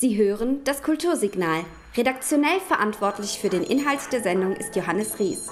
[0.00, 1.64] Sie hören das Kultursignal.
[1.96, 5.50] Redaktionell verantwortlich für den Inhalt der Sendung ist Johannes Ries.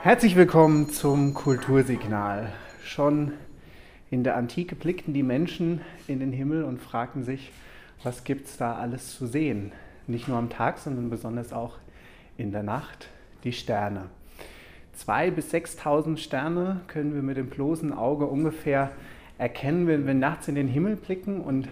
[0.00, 2.52] Herzlich willkommen zum Kultursignal.
[2.84, 3.32] Schon
[4.12, 7.50] in der Antike blickten die Menschen in den Himmel und fragten sich,
[8.04, 9.72] was gibt es da alles zu sehen?
[10.06, 11.78] Nicht nur am Tag, sondern besonders auch
[12.36, 13.08] in der Nacht,
[13.42, 14.08] die Sterne.
[14.96, 18.92] 2.000 bis 6.000 Sterne können wir mit dem bloßen Auge ungefähr
[19.38, 21.40] erkennen, wenn wir nachts in den Himmel blicken.
[21.40, 21.68] Und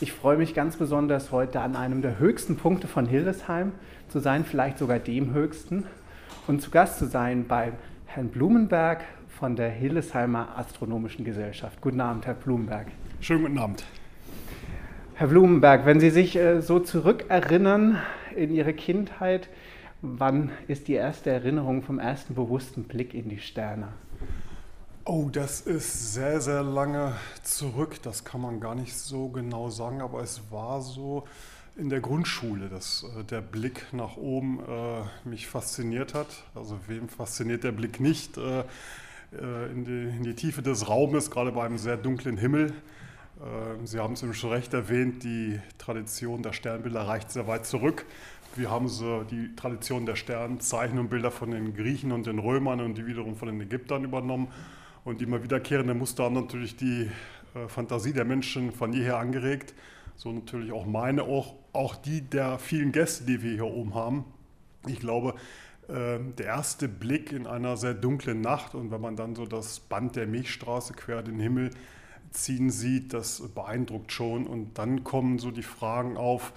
[0.00, 3.72] ich freue mich ganz besonders, heute an einem der höchsten Punkte von Hildesheim
[4.08, 5.84] zu sein, vielleicht sogar dem höchsten,
[6.46, 7.72] und zu Gast zu sein bei
[8.06, 11.80] Herrn Blumenberg von der Hildesheimer Astronomischen Gesellschaft.
[11.80, 12.86] Guten Abend, Herr Blumenberg.
[13.20, 13.84] Schönen guten Abend.
[15.14, 17.98] Herr Blumenberg, wenn Sie sich äh, so zurückerinnern
[18.34, 19.48] in Ihre Kindheit,
[20.00, 23.88] wann ist die erste Erinnerung vom ersten bewussten Blick in die Sterne?
[25.10, 27.96] Oh, das ist sehr, sehr lange zurück.
[28.02, 31.24] Das kann man gar nicht so genau sagen, aber es war so
[31.78, 36.26] in der Grundschule, dass äh, der Blick nach oben äh, mich fasziniert hat.
[36.54, 41.30] Also wem fasziniert der Blick nicht äh, äh in, die, in, die, Tiefe des Raumes,
[41.30, 42.74] gerade bei einem sehr dunklen Himmel.
[43.40, 48.04] Äh, Sie haben es schon recht erwähnt, die Tradition der Sternbilder reicht sehr weit zurück.
[48.56, 52.82] Wir haben so die Tradition der Sternzeichen und Bilder von den Griechen und den Römern
[52.82, 54.48] und die wiederum von den Ägyptern übernommen.
[55.08, 57.10] Und immer wiederkehrende Muster haben natürlich die
[57.54, 59.72] äh, Fantasie der Menschen von jeher angeregt.
[60.16, 64.26] So natürlich auch meine, auch, auch die der vielen Gäste, die wir hier oben haben.
[64.86, 65.34] Ich glaube,
[65.88, 69.80] äh, der erste Blick in einer sehr dunklen Nacht und wenn man dann so das
[69.80, 71.70] Band der Milchstraße quer den Himmel
[72.30, 74.46] ziehen sieht, das beeindruckt schon.
[74.46, 76.52] Und dann kommen so die Fragen auf,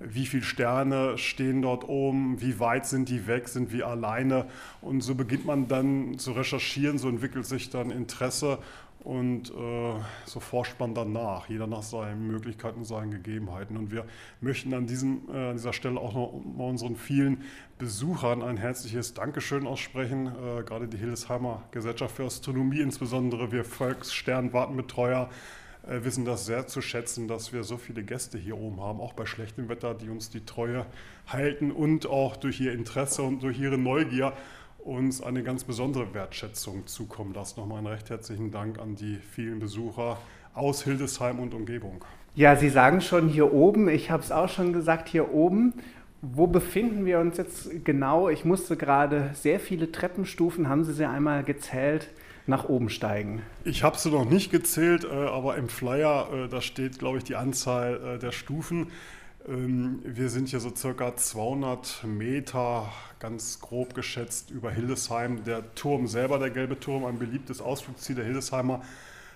[0.00, 4.46] wie viele Sterne stehen dort oben, wie weit sind die weg, sind wir alleine.
[4.80, 8.58] Und so beginnt man dann zu recherchieren, so entwickelt sich dann Interesse
[9.00, 9.94] und äh,
[10.24, 13.76] so forscht man dann nach, jeder nach seinen Möglichkeiten, seinen Gegebenheiten.
[13.76, 14.04] Und wir
[14.40, 17.42] möchten an, diesem, äh, an dieser Stelle auch noch unseren vielen
[17.78, 20.26] Besuchern ein herzliches Dankeschön aussprechen.
[20.26, 25.30] Äh, gerade die Hildesheimer Gesellschaft für Astronomie, insbesondere wir Volkssternwartenbetreuer,
[25.88, 29.14] äh, wissen das sehr zu schätzen, dass wir so viele Gäste hier oben haben, auch
[29.14, 30.86] bei schlechtem Wetter, die uns die Treue
[31.26, 34.34] halten und auch durch ihr Interesse und durch ihre Neugier
[34.78, 37.60] uns eine ganz besondere Wertschätzung zukommen lassen.
[37.60, 40.18] Nochmal einen recht herzlichen Dank an die vielen Besucher
[40.54, 42.04] aus Hildesheim und Umgebung.
[42.34, 45.74] Ja, Sie sagen schon hier oben, ich habe es auch schon gesagt, hier oben.
[46.20, 48.28] Wo befinden wir uns jetzt genau?
[48.28, 52.08] Ich musste gerade sehr viele Treppenstufen, haben Sie sie einmal gezählt,
[52.48, 53.42] nach oben steigen?
[53.64, 57.24] Ich habe sie noch nicht gezählt, äh, aber im Flyer, äh, da steht, glaube ich,
[57.24, 58.90] die Anzahl äh, der Stufen.
[59.46, 65.44] Ähm, wir sind hier so circa 200 Meter, ganz grob geschätzt, über Hildesheim.
[65.44, 68.82] Der Turm selber, der gelbe Turm, ein beliebtes Ausflugsziel der Hildesheimer,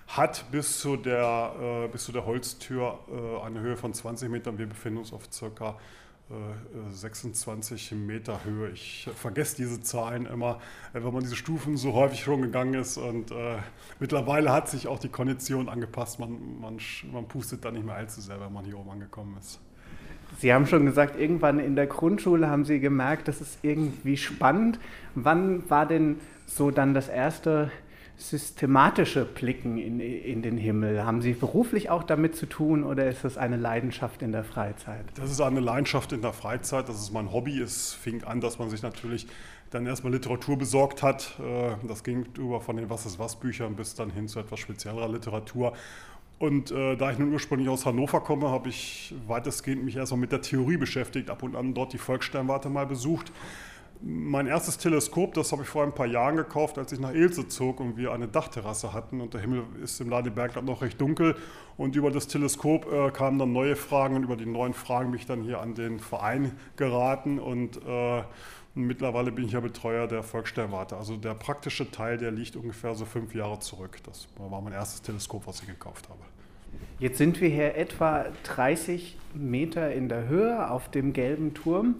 [0.07, 2.99] hat bis zu der, bis zu der Holztür
[3.45, 4.57] eine Höhe von 20 Metern.
[4.57, 5.77] Wir befinden uns auf circa
[6.91, 8.69] 26 Meter Höhe.
[8.71, 10.59] Ich vergesse diese Zahlen immer,
[10.93, 12.97] wenn man diese Stufen so häufig schon gegangen ist.
[12.97, 13.57] Und äh,
[13.99, 16.19] mittlerweile hat sich auch die Kondition angepasst.
[16.19, 16.79] Man, man,
[17.11, 19.59] man pustet da nicht mehr allzu sehr, wenn man hier oben angekommen ist.
[20.39, 24.79] Sie haben schon gesagt, irgendwann in der Grundschule haben Sie gemerkt, das ist irgendwie spannend.
[25.13, 27.71] Wann war denn so dann das erste
[28.29, 31.05] systematische Blicken in, in den Himmel?
[31.05, 35.05] Haben Sie beruflich auch damit zu tun oder ist das eine Leidenschaft in der Freizeit?
[35.15, 37.59] Das ist eine Leidenschaft in der Freizeit, das ist mein Hobby.
[37.59, 39.27] Es fing an, dass man sich natürlich
[39.71, 41.37] dann erstmal Literatur besorgt hat.
[41.39, 44.59] Äh, das ging über von den Was ist was Büchern bis dann hin zu etwas
[44.59, 45.73] speziellerer Literatur.
[46.39, 50.31] Und äh, da ich nun ursprünglich aus Hannover komme, habe ich weitestgehend mich erstmal mit
[50.31, 53.31] der Theorie beschäftigt, ab und an dort die Volkssternwarte mal besucht
[54.01, 57.47] mein erstes Teleskop, das habe ich vor ein paar Jahren gekauft, als ich nach Ilse
[57.47, 61.35] zog und wir eine Dachterrasse hatten und der Himmel ist im Ladebergland noch recht dunkel
[61.77, 65.19] und über das Teleskop äh, kamen dann neue Fragen und über die neuen Fragen bin
[65.19, 68.23] ich dann hier an den Verein geraten und äh,
[68.75, 70.97] mittlerweile bin ich ja Betreuer der Volkssternwarte.
[70.97, 73.99] Also der praktische Teil, der liegt ungefähr so fünf Jahre zurück.
[74.03, 76.19] Das war mein erstes Teleskop, was ich gekauft habe.
[76.99, 81.95] Jetzt sind wir hier etwa 30 Meter in der Höhe auf dem gelben Turm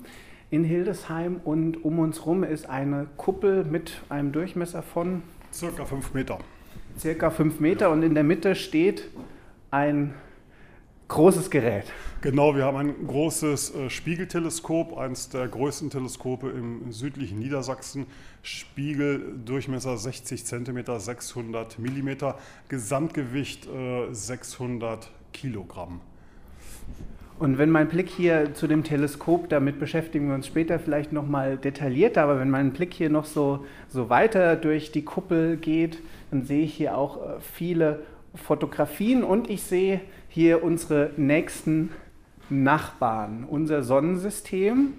[0.53, 6.13] in Hildesheim und um uns herum ist eine Kuppel mit einem Durchmesser von circa fünf
[6.13, 6.37] Meter.
[6.99, 9.09] Circa fünf Meter und in der Mitte steht
[9.71, 10.13] ein
[11.07, 11.85] großes Gerät.
[12.21, 18.05] Genau, wir haben ein großes äh, Spiegelteleskop, eines der größten Teleskope im südlichen Niedersachsen.
[18.43, 22.09] Spiegel, Durchmesser 60 cm, 600 mm,
[22.69, 25.99] Gesamtgewicht äh, 600 Kilogramm.
[27.39, 31.57] Und wenn mein Blick hier zu dem Teleskop, damit beschäftigen wir uns später vielleicht nochmal
[31.57, 35.99] detaillierter, aber wenn mein Blick hier noch so, so weiter durch die Kuppel geht,
[36.31, 38.01] dann sehe ich hier auch äh, viele
[38.35, 41.89] Fotografien und ich sehe hier unsere nächsten
[42.49, 44.93] Nachbarn, unser Sonnensystem.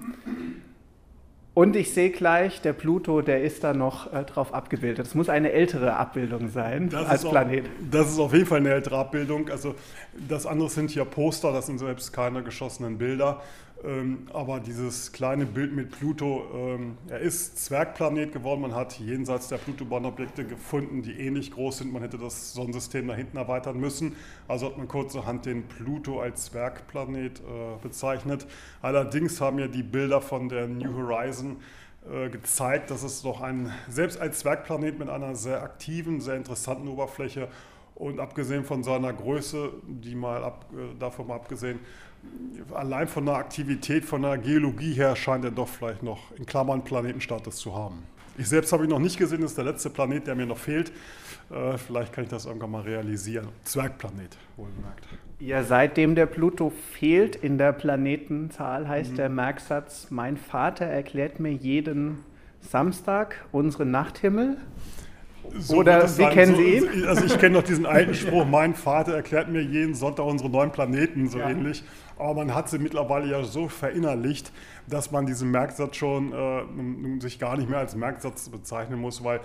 [1.54, 5.06] Und ich sehe gleich, der Pluto, der ist da noch äh, drauf abgebildet.
[5.06, 7.66] Das muss eine ältere Abbildung sein Das als Planet.
[7.66, 9.48] Auch, das ist auf jeden Fall eine ältere Abbildung.
[9.48, 9.76] Also
[10.28, 13.40] das andere sind hier Poster, das sind selbst keine geschossenen Bilder.
[13.84, 18.62] Ähm, aber dieses kleine Bild mit Pluto, ähm, er ist Zwergplanet geworden.
[18.62, 21.92] Man hat jenseits der Pluto-Bahnobjekte gefunden, die ähnlich groß sind.
[21.92, 24.16] Man hätte das Sonnensystem da hinten erweitern müssen.
[24.48, 27.42] Also hat man kurzerhand den Pluto als Zwergplanet äh,
[27.82, 28.46] bezeichnet.
[28.80, 31.56] Allerdings haben ja die Bilder von der New Horizon
[32.10, 36.88] äh, gezeigt, dass es doch ein, selbst als Zwergplanet mit einer sehr aktiven, sehr interessanten
[36.88, 37.48] Oberfläche
[37.94, 41.80] und abgesehen von seiner Größe, die mal ab, äh, davon mal abgesehen,
[42.72, 46.82] allein von der Aktivität, von der Geologie her scheint er doch vielleicht noch in Klammern
[46.82, 48.02] Planetenstatus zu haben.
[48.36, 50.58] Ich selbst habe ihn noch nicht gesehen, das ist der letzte Planet, der mir noch
[50.58, 50.90] fehlt.
[51.50, 53.48] Äh, vielleicht kann ich das irgendwann mal realisieren.
[53.62, 55.06] Zwergplanet, wohlgemerkt.
[55.38, 59.16] Ja, seitdem der Pluto fehlt in der Planetenzahl, heißt mhm.
[59.16, 62.24] der Merksatz, mein Vater erklärt mir jeden
[62.60, 64.56] Samstag unseren Nachthimmel.
[65.58, 67.06] So Oder wie kennen so, Sie ihn?
[67.06, 70.72] Also ich kenne noch diesen alten Spruch, mein Vater erklärt mir jeden Sonntag unsere neuen
[70.72, 71.50] Planeten, so ja.
[71.50, 71.84] ähnlich.
[72.18, 74.52] Aber man hat sie mittlerweile ja so verinnerlicht,
[74.86, 79.40] dass man diesen Merksatz schon äh, sich gar nicht mehr als Merksatz bezeichnen muss, weil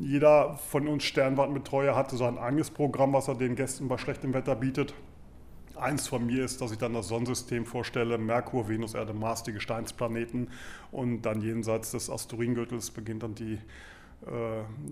[0.00, 4.34] jeder von uns Sternwartenbetreuer hatte so ein eigenes Programm, was er den Gästen bei schlechtem
[4.34, 4.94] Wetter bietet.
[5.76, 9.52] Eins von mir ist, dass ich dann das Sonnensystem vorstelle, Merkur, Venus, Erde, Mars, die
[9.52, 10.48] Gesteinsplaneten
[10.92, 13.58] und dann jenseits des Asteroidengürtels beginnt dann die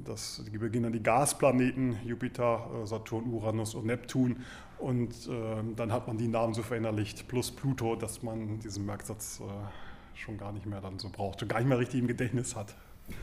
[0.05, 4.37] das, die beginnen die Gasplaneten, Jupiter, äh, Saturn, Uranus und Neptun.
[4.79, 9.41] Und äh, dann hat man die Namen so verinnerlicht, plus Pluto, dass man diesen Merksatz
[10.15, 12.75] schon gar nicht mehr dann so braucht gar nicht mehr richtig im Gedächtnis hat.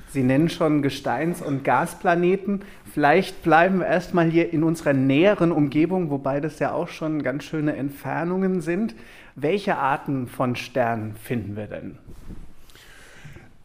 [0.09, 2.61] Sie nennen schon Gesteins- und Gasplaneten.
[2.91, 7.43] Vielleicht bleiben wir erstmal hier in unserer näheren Umgebung, wobei das ja auch schon ganz
[7.43, 8.95] schöne Entfernungen sind.
[9.35, 11.97] Welche Arten von Sternen finden wir denn?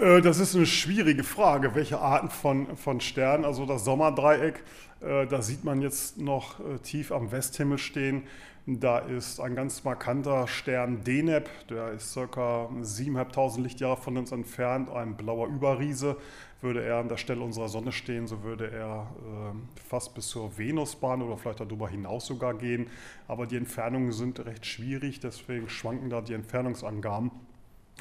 [0.04, 3.44] Äh, das ist eine schwierige Frage, welche Arten von, von Sternen.
[3.44, 4.62] Also das Sommerdreieck,
[5.00, 8.24] äh, da sieht man jetzt noch äh, tief am Westhimmel stehen.
[8.66, 12.70] Da ist ein ganz markanter Stern Deneb, der ist ca.
[12.82, 16.16] 7.500 Lichtjahre von uns entfernt, ein blauer Überriese.
[16.62, 20.56] Würde er an der Stelle unserer Sonne stehen, so würde er äh, fast bis zur
[20.56, 22.88] Venusbahn oder vielleicht darüber hinaus sogar gehen.
[23.28, 27.30] Aber die Entfernungen sind recht schwierig, deswegen schwanken da die Entfernungsangaben.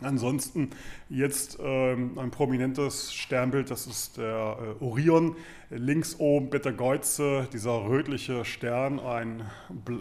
[0.01, 0.72] Ansonsten
[1.07, 5.36] jetzt ähm, ein prominentes Sternbild, das ist der äh, Orion.
[5.69, 9.44] Links oben Betelgeuse, dieser rötliche Stern, ein,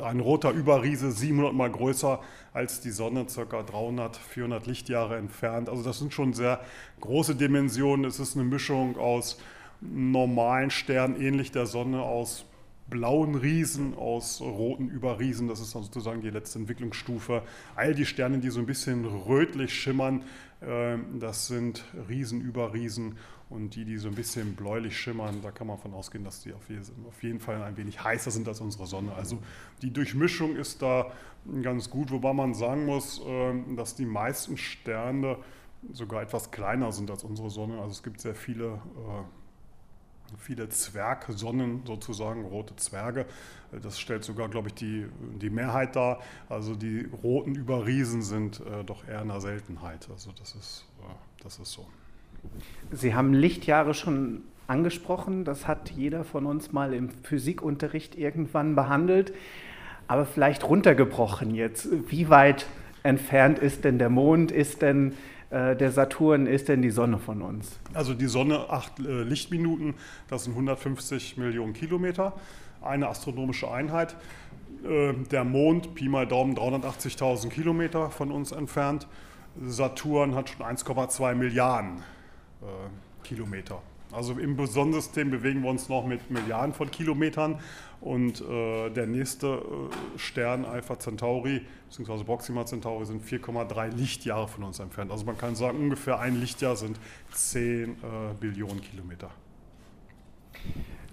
[0.03, 2.21] ein roter Überriese, 700 mal größer
[2.53, 3.63] als die Sonne, ca.
[3.63, 5.69] 300, 400 Lichtjahre entfernt.
[5.69, 6.61] Also das sind schon sehr
[7.01, 8.07] große Dimensionen.
[8.07, 9.39] Es ist eine Mischung aus
[9.81, 12.47] normalen Sternen, ähnlich der Sonne, aus
[12.93, 15.49] blauen Riesen, aus roten Überriesen.
[15.49, 17.43] Das ist dann sozusagen die letzte Entwicklungsstufe.
[17.75, 20.25] All die Sterne, die so ein bisschen rötlich schimmern,
[20.61, 23.17] ähm, das sind Riesen über Riesen.
[23.49, 26.53] Und die, die so ein bisschen bläulich schimmern, da kann man davon ausgehen, dass die
[26.55, 29.15] auf jeden Fall ein wenig heißer sind als unsere Sonne.
[29.15, 29.39] Also
[29.83, 31.13] die Durchmischung ist da
[31.63, 35.39] ganz gut, wobei man sagen muss, ähm, dass die meisten Sterne
[35.93, 37.79] sogar etwas kleiner sind als unsere Sonne.
[37.79, 39.42] Also es gibt sehr viele äh,
[40.39, 43.27] viele Zwergsonnen sozusagen, rote Zwerge.
[43.83, 45.07] Das stellt sogar, glaube ich, die,
[45.41, 46.21] die Mehrheit dar.
[46.49, 50.09] Also die roten Überriesen sind äh, doch eher eine Seltenheit.
[50.11, 51.87] Also das ist, äh, das ist so.
[52.91, 55.45] Sie haben Lichtjahre schon angesprochen.
[55.45, 59.33] Das hat jeder von uns mal im Physikunterricht irgendwann behandelt.
[60.09, 61.89] Aber vielleicht runtergebrochen jetzt.
[62.11, 62.67] Wie weit
[63.03, 64.51] entfernt ist denn der Mond?
[64.51, 65.15] Ist denn
[65.53, 67.79] der Saturn ist denn die Sonne von uns?
[67.93, 69.95] Also die Sonne acht äh, Lichtminuten,
[70.29, 72.33] das sind 150 Millionen Kilometer,
[72.81, 74.17] eine astronomische Einheit.
[74.85, 79.07] Äh, der Mond, Pi mal Daumen, 380.000 Kilometer von uns entfernt.
[79.61, 81.99] Saturn hat schon 1,2 Milliarden
[82.63, 83.83] äh, Kilometer.
[84.13, 87.59] Also im Sonnensystem bewegen wir uns noch mit Milliarden von Kilometern
[88.01, 92.25] und äh, der nächste äh, Stern Alpha Centauri bzw.
[92.25, 95.11] Proxima Centauri sind 4,3 Lichtjahre von uns entfernt.
[95.11, 96.99] Also man kann sagen, ungefähr ein Lichtjahr sind
[97.33, 97.97] 10 äh,
[98.39, 99.31] Billionen Kilometer.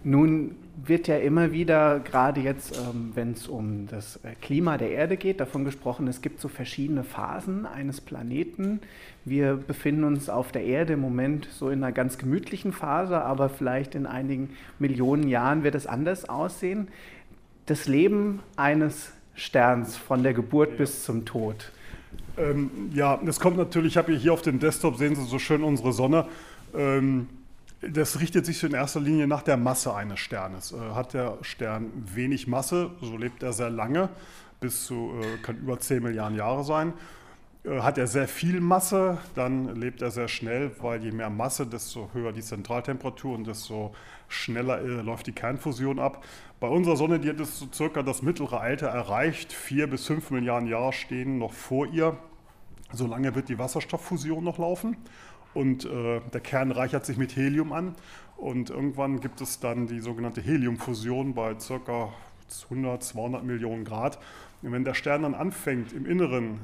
[0.03, 4.91] Nun wird ja immer wieder, gerade jetzt, ähm, wenn es um das äh, Klima der
[4.91, 8.79] Erde geht, davon gesprochen, es gibt so verschiedene Phasen eines Planeten.
[9.25, 13.49] Wir befinden uns auf der Erde im Moment so in einer ganz gemütlichen Phase, aber
[13.49, 16.87] vielleicht in einigen Millionen Jahren wird es anders aussehen.
[17.65, 20.77] Das Leben eines Sterns von der Geburt ja.
[20.77, 21.71] bis zum Tod.
[22.37, 25.61] Ähm, ja, das kommt natürlich, ich habe hier auf dem Desktop, sehen Sie so schön
[25.61, 26.25] unsere Sonne.
[26.73, 27.27] Ähm,
[27.81, 30.73] Das richtet sich in erster Linie nach der Masse eines Sternes.
[30.73, 34.09] Äh, hat der Stern wenig Masse, so lebt er sehr lange,
[34.59, 36.91] bis zu, äh, kann über 10 Milliarden Jahre sein.
[37.63, 41.65] Äh, hat er sehr viel Masse, dann lebt er sehr schnell, weil je mehr Masse,
[41.65, 43.93] desto höher die Zentraltemperatur und desto
[44.27, 46.25] schneller läuft die Kernfusion ab.
[46.59, 50.31] Bei unserer Sonne, die hat es so circa das mittlere Alter erreicht, vier bis fünf
[50.31, 52.17] Milliarden Jahre stehen noch vor ihr.
[52.91, 54.97] Solange wird die Wasserstofffusion noch laufen
[55.53, 57.95] und äh, der Kern reichert sich mit Helium an
[58.37, 62.09] und irgendwann gibt es dann die sogenannte Heliumfusion bei ca.
[62.69, 64.17] 100, 200 Millionen Grad.
[64.61, 66.59] Und wenn der Stern dann anfängt, im Inneren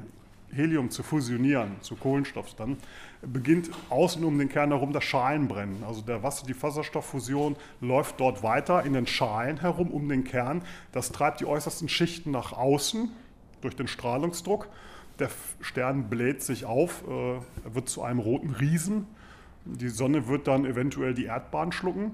[0.52, 2.76] Helium zu fusionieren, zu Kohlenstoff dann,
[3.20, 5.84] beginnt außen um den Kern herum das Schalenbrennen.
[5.84, 10.62] Also der Wasser, die Wasserstofffusion läuft dort weiter in den Schalen herum um den Kern.
[10.92, 13.10] Das treibt die äußersten Schichten nach außen
[13.60, 14.68] durch den Strahlungsdruck
[15.18, 15.30] der
[15.60, 19.06] Stern bläht sich auf, äh, er wird zu einem roten Riesen.
[19.64, 22.12] Die Sonne wird dann eventuell die Erdbahn schlucken.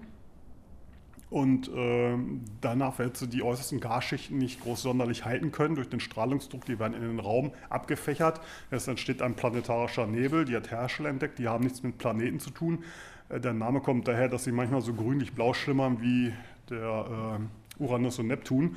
[1.28, 2.14] Und äh,
[2.60, 6.66] danach wird sie die äußersten Gasschichten nicht groß sonderlich halten können durch den Strahlungsdruck.
[6.66, 8.40] Die werden in den Raum abgefächert.
[8.70, 10.44] Es entsteht ein planetarischer Nebel.
[10.44, 11.38] Die hat Herschel entdeckt.
[11.38, 12.84] Die haben nichts mit Planeten zu tun.
[13.30, 16.32] Äh, der Name kommt daher, dass sie manchmal so grünlich-blau schimmern wie
[16.68, 17.40] der
[17.78, 18.76] Uranus und Neptun.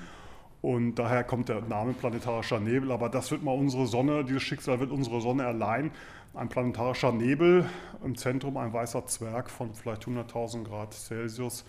[0.62, 2.92] Und daher kommt der Name planetarischer Nebel.
[2.92, 5.92] Aber das wird mal unsere Sonne, dieses Schicksal wird unsere Sonne erleihen.
[6.34, 7.70] Ein planetarischer Nebel,
[8.04, 11.66] im Zentrum ein weißer Zwerg von vielleicht 100.000 Grad Celsius.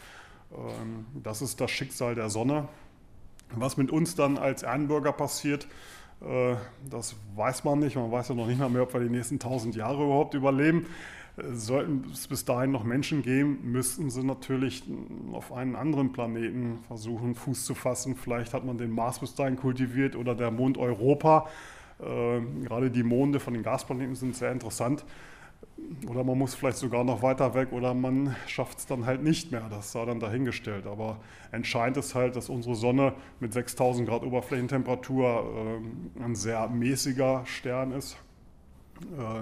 [0.52, 2.68] Ähm, das ist das Schicksal der Sonne.
[3.54, 5.68] Was mit uns dann als Ehrenbürger passiert,
[6.20, 6.56] äh,
[6.88, 7.96] das weiß man nicht.
[7.96, 10.86] Man weiß ja noch nicht mal mehr, ob wir die nächsten 1000 Jahre überhaupt überleben.
[11.52, 14.82] Sollten es bis dahin noch Menschen geben, müssten sie natürlich
[15.32, 18.16] auf einen anderen Planeten versuchen, Fuß zu fassen.
[18.16, 21.46] Vielleicht hat man den Mars bis dahin kultiviert oder der Mond Europa.
[22.00, 25.04] Äh, gerade die Monde von den Gasplaneten sind sehr interessant.
[26.08, 29.52] Oder man muss vielleicht sogar noch weiter weg oder man schafft es dann halt nicht
[29.52, 29.68] mehr.
[29.68, 30.86] Das sei dann dahingestellt.
[30.86, 31.18] Aber
[31.52, 35.82] entscheidend ist halt, dass unsere Sonne mit 6000 Grad Oberflächentemperatur
[36.18, 38.16] äh, ein sehr mäßiger Stern ist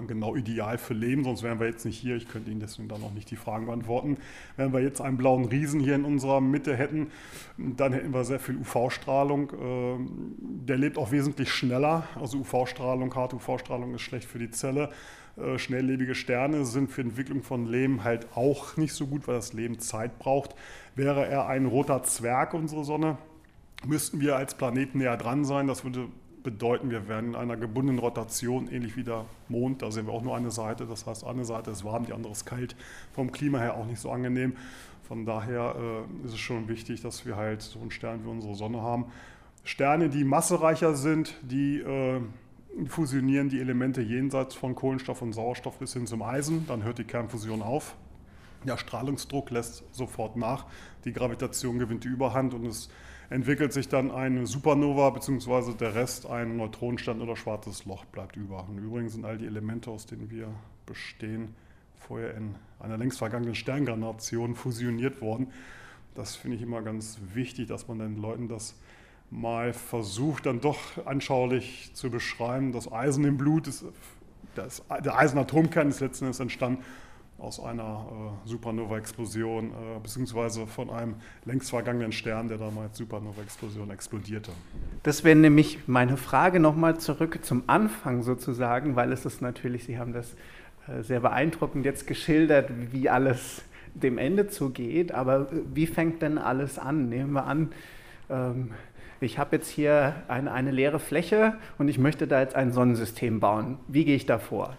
[0.07, 2.17] genau ideal für Leben, sonst wären wir jetzt nicht hier.
[2.17, 4.19] Ich könnte Ihnen deswegen dann noch nicht die Fragen beantworten.
[4.57, 7.11] Wenn wir jetzt einen blauen Riesen hier in unserer Mitte hätten,
[7.59, 9.51] dann hätten wir sehr viel UV-Strahlung.
[9.51, 12.07] Äh, der lebt auch wesentlich schneller.
[12.21, 14.91] Also UV-Strahlung, harte UV-Strahlung ist schlecht für die Zelle.
[15.37, 19.53] Äh, schnelllebige Sterne sind für Entwicklung von Leben halt auch nicht so gut, weil das
[19.53, 20.55] Leben Zeit braucht.
[20.95, 23.19] Wäre er ein roter Zwerg, unsere Sonne,
[23.85, 25.67] müssten wir als Planet näher dran sein.
[25.67, 26.09] Das würde
[26.45, 30.23] bedeuten, wir werden in einer gebundenen Rotation, ähnlich wie der Mond, da sehen wir auch
[30.23, 32.77] nur eine Seite, das heißt, eine Seite ist warm, die andere ist kalt,
[33.13, 34.57] vom Klima her auch nicht so angenehm.
[35.09, 38.55] Von daher äh, ist es schon wichtig, dass wir halt so einen Stern wie unsere
[38.55, 39.07] Sonne haben.
[39.65, 42.21] Sterne, die massereicher sind, die äh,
[42.87, 47.05] fusionieren die Elemente jenseits von Kohlenstoff und Sauerstoff bis hin zum Eisen, dann hört die
[47.05, 47.97] Kernfusion auf.
[48.67, 50.67] Der Strahlungsdruck lässt sofort nach,
[51.05, 52.89] die Gravitation gewinnt die Überhand und es
[53.35, 55.75] entwickelt sich dann eine Supernova bzw.
[55.75, 58.65] der Rest ein Neutronenstern oder schwarzes Loch bleibt über.
[58.69, 60.49] Und übrigens sind all die Elemente, aus denen wir
[60.87, 61.57] bestehen,
[61.97, 65.49] vorher in einer längst vergangenen Sterngranation fusioniert worden.
[66.15, 68.79] Das finde ich immer ganz wichtig, dass man den Leuten das
[69.31, 72.71] mal versucht, dann doch anschaulich zu beschreiben.
[72.71, 73.85] Das Eisen im Blut, ist,
[74.55, 76.85] das, der Eisenatomkern ist letzten Endes entstanden
[77.39, 78.07] aus einer
[78.45, 84.53] äh, Supernova-Explosion, äh, beziehungsweise von einem längst vergangenen Stern, der damals Supernova-Explosion explodierte.
[85.03, 89.99] Das wäre nämlich meine Frage nochmal zurück zum Anfang sozusagen, weil es ist natürlich, Sie
[89.99, 90.35] haben das
[90.89, 93.63] äh, sehr beeindruckend jetzt geschildert, wie alles
[93.95, 97.09] dem Ende zugeht, aber äh, wie fängt denn alles an?
[97.09, 97.73] Nehmen wir an,
[98.31, 98.71] ähm,
[99.21, 103.41] ich habe jetzt hier eine, eine leere Fläche und ich möchte da jetzt ein Sonnensystem
[103.41, 103.79] bauen.
[103.89, 104.77] Wie gehe ich da vor?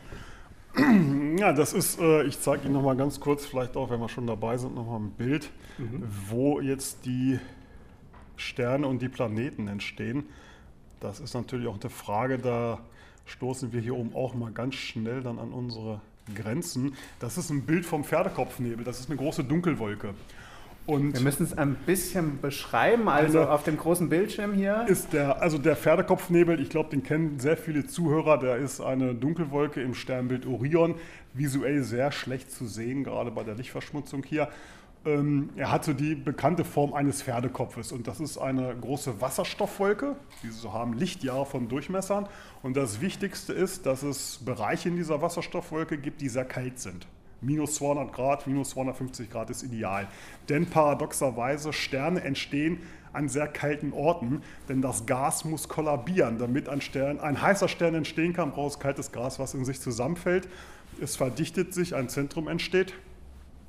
[1.38, 4.08] Ja, das ist, äh, ich zeige Ihnen noch mal ganz kurz, vielleicht auch, wenn wir
[4.08, 6.03] schon dabei sind, noch mal ein Bild, mhm.
[6.29, 7.39] wo jetzt die
[8.38, 10.24] Sterne und die Planeten entstehen.
[11.01, 12.79] Das ist natürlich auch eine Frage, da
[13.25, 16.01] stoßen wir hier oben auch mal ganz schnell dann an unsere
[16.34, 16.96] Grenzen.
[17.20, 20.13] Das ist ein Bild vom Pferdekopfnebel, das ist eine große Dunkelwolke.
[20.86, 23.10] Und wir müssen es ein bisschen beschreiben.
[23.10, 26.60] Also, also auf dem großen Bildschirm hier ist der, also der Pferdekopfnebel.
[26.62, 28.38] Ich glaube, den kennen sehr viele Zuhörer.
[28.38, 30.96] Der ist eine Dunkelwolke im Sternbild Orion.
[31.34, 34.48] Visuell sehr schlecht zu sehen, gerade bei der Lichtverschmutzung hier.
[35.06, 40.15] Ähm, er hat so die bekannte Form eines Pferdekopfes und das ist eine große Wasserstoffwolke.
[40.44, 42.27] Diese haben Lichtjahre von Durchmessern.
[42.63, 47.08] Und das Wichtigste ist, dass es Bereiche in dieser Wasserstoffwolke gibt, die sehr kalt sind.
[47.46, 50.08] Minus 200 Grad, minus 250 Grad ist ideal.
[50.50, 52.80] Denn paradoxerweise Sterne entstehen
[53.14, 56.38] an sehr kalten Orten, denn das Gas muss kollabieren.
[56.38, 59.80] Damit ein, Stern, ein heißer Stern entstehen kann, braucht es kaltes Gas, was in sich
[59.80, 60.48] zusammenfällt.
[61.00, 62.94] Es verdichtet sich, ein Zentrum entsteht.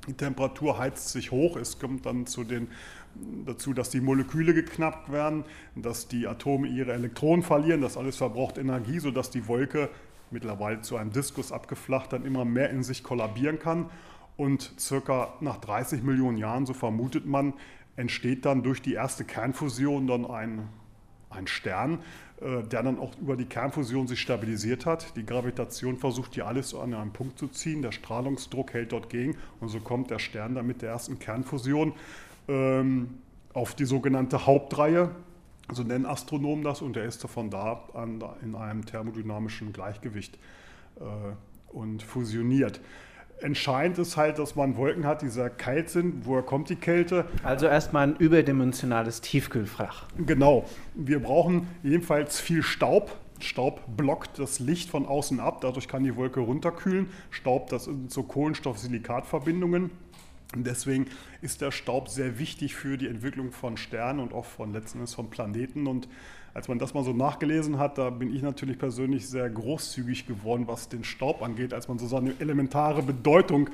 [0.07, 2.69] Die Temperatur heizt sich hoch, es kommt dann zu den,
[3.45, 5.43] dazu, dass die Moleküle geknappt werden,
[5.75, 9.89] dass die Atome ihre Elektronen verlieren, das alles verbraucht Energie, sodass die Wolke
[10.31, 13.89] mittlerweile zu einem Diskus abgeflacht dann immer mehr in sich kollabieren kann.
[14.35, 17.53] Und circa nach 30 Millionen Jahren, so vermutet man,
[17.95, 20.69] entsteht dann durch die erste Kernfusion dann ein,
[21.29, 21.99] ein Stern,
[22.39, 25.15] äh, der dann auch über die Kernfusion sich stabilisiert hat.
[25.17, 29.35] Die Gravitation versucht hier alles an einen Punkt zu ziehen, der Strahlungsdruck hält dort gegen
[29.59, 31.93] und so kommt der Stern dann mit der ersten Kernfusion
[32.47, 33.17] ähm,
[33.53, 35.09] auf die sogenannte Hauptreihe,
[35.71, 40.37] so nennen Astronomen das, und der ist von da an in einem thermodynamischen Gleichgewicht
[40.99, 41.01] äh,
[41.73, 42.79] und fusioniert.
[43.39, 46.25] Entscheidend ist halt, dass man Wolken hat, die sehr kalt sind.
[46.25, 47.25] Woher kommt die Kälte?
[47.43, 50.07] Also erstmal ein überdimensionales Tiefkühlfach.
[50.25, 50.65] Genau.
[50.95, 53.15] Wir brauchen jedenfalls viel Staub.
[53.39, 57.11] Staub blockt das Licht von außen ab, dadurch kann die Wolke runterkühlen.
[57.29, 59.91] Staub, das sind so Kohlenstoff-Silikat-Verbindungen.
[60.55, 61.07] Und deswegen
[61.41, 65.13] ist der Staub sehr wichtig für die Entwicklung von Sternen und auch von letzten Endes
[65.13, 65.87] von Planeten.
[65.87, 66.07] Und
[66.53, 70.63] als man das mal so nachgelesen hat, da bin ich natürlich persönlich sehr großzügig geworden,
[70.67, 73.69] was den Staub angeht, als man so seine elementare Bedeutung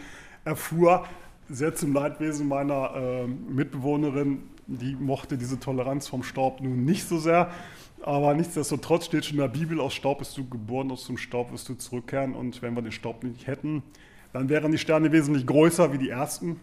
[0.46, 1.06] erfuhr.
[1.50, 7.20] Sehr zum Leidwesen meiner äh, Mitbewohnerin, die mochte diese Toleranz vom Staub nun nicht so
[7.20, 7.52] sehr.
[8.02, 11.52] Aber nichtsdestotrotz steht schon in der Bibel, aus Staub bist du geboren, aus dem Staub
[11.52, 12.34] wirst du zurückkehren.
[12.34, 13.84] Und wenn wir den Staub nicht hätten,
[14.34, 16.60] dann wären die Sterne wesentlich größer wie die ersten.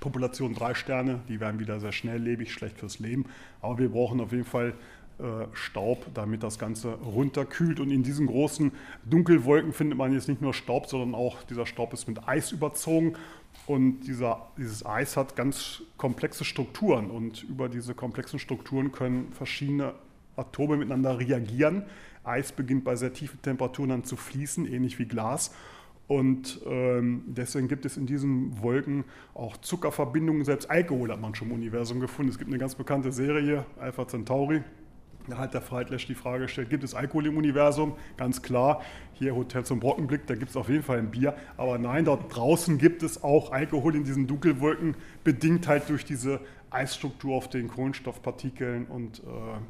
[0.00, 3.26] Population drei Sterne, die wären wieder sehr schnelllebig, schlecht fürs Leben.
[3.60, 4.74] Aber wir brauchen auf jeden Fall
[5.18, 7.78] äh, Staub, damit das Ganze runterkühlt.
[7.78, 8.72] Und in diesen großen
[9.04, 13.14] Dunkelwolken findet man jetzt nicht nur Staub, sondern auch dieser Staub ist mit Eis überzogen.
[13.66, 17.10] Und dieser, dieses Eis hat ganz komplexe Strukturen.
[17.10, 19.94] Und über diese komplexen Strukturen können verschiedene
[20.36, 21.84] Atome miteinander reagieren.
[22.24, 25.52] Eis beginnt bei sehr tiefen Temperaturen dann zu fließen, ähnlich wie Glas.
[26.08, 29.04] Und ähm, deswegen gibt es in diesen Wolken
[29.34, 30.44] auch Zuckerverbindungen.
[30.44, 32.30] Selbst Alkohol hat man schon im Universum gefunden.
[32.30, 34.62] Es gibt eine ganz bekannte Serie, Alpha Centauri,
[35.28, 37.94] da hat der Freitlesch die Frage gestellt, gibt es Alkohol im Universum?
[38.16, 41.36] Ganz klar, hier Hotel zum Brockenblick, da gibt es auf jeden Fall ein Bier.
[41.56, 46.40] Aber nein, dort draußen gibt es auch Alkohol in diesen Dunkelwolken, bedingt halt durch diese
[46.70, 49.22] Eisstruktur auf den Kohlenstoffpartikeln und äh,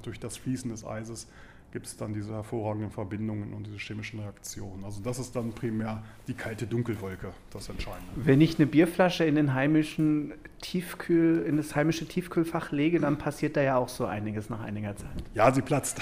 [0.02, 1.28] durch das Fließen des Eises
[1.72, 4.84] gibt es dann diese hervorragenden Verbindungen und diese chemischen Reaktionen.
[4.84, 8.12] Also das ist dann primär die kalte Dunkelwolke, das Entscheidende.
[8.14, 13.56] Wenn ich eine Bierflasche in den heimischen Tiefkühl, in das heimische Tiefkühlfach lege, dann passiert
[13.56, 15.10] da ja auch so einiges nach einiger Zeit.
[15.34, 16.00] Ja, sie platzt.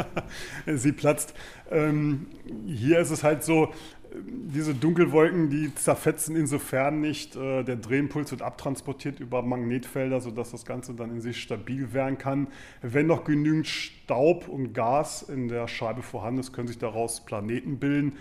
[0.66, 1.34] sie platzt.
[1.70, 2.26] Ähm,
[2.66, 3.72] hier ist es halt so,
[4.12, 7.36] diese Dunkelwolken, die zerfetzen insofern nicht.
[7.36, 12.18] Äh, der Drehimpuls wird abtransportiert über Magnetfelder, sodass das Ganze dann in sich stabil werden
[12.18, 12.48] kann.
[12.82, 17.78] Wenn noch genügend Staub und Gas in der Scheibe vorhanden ist, können sich daraus Planeten
[17.78, 18.14] bilden.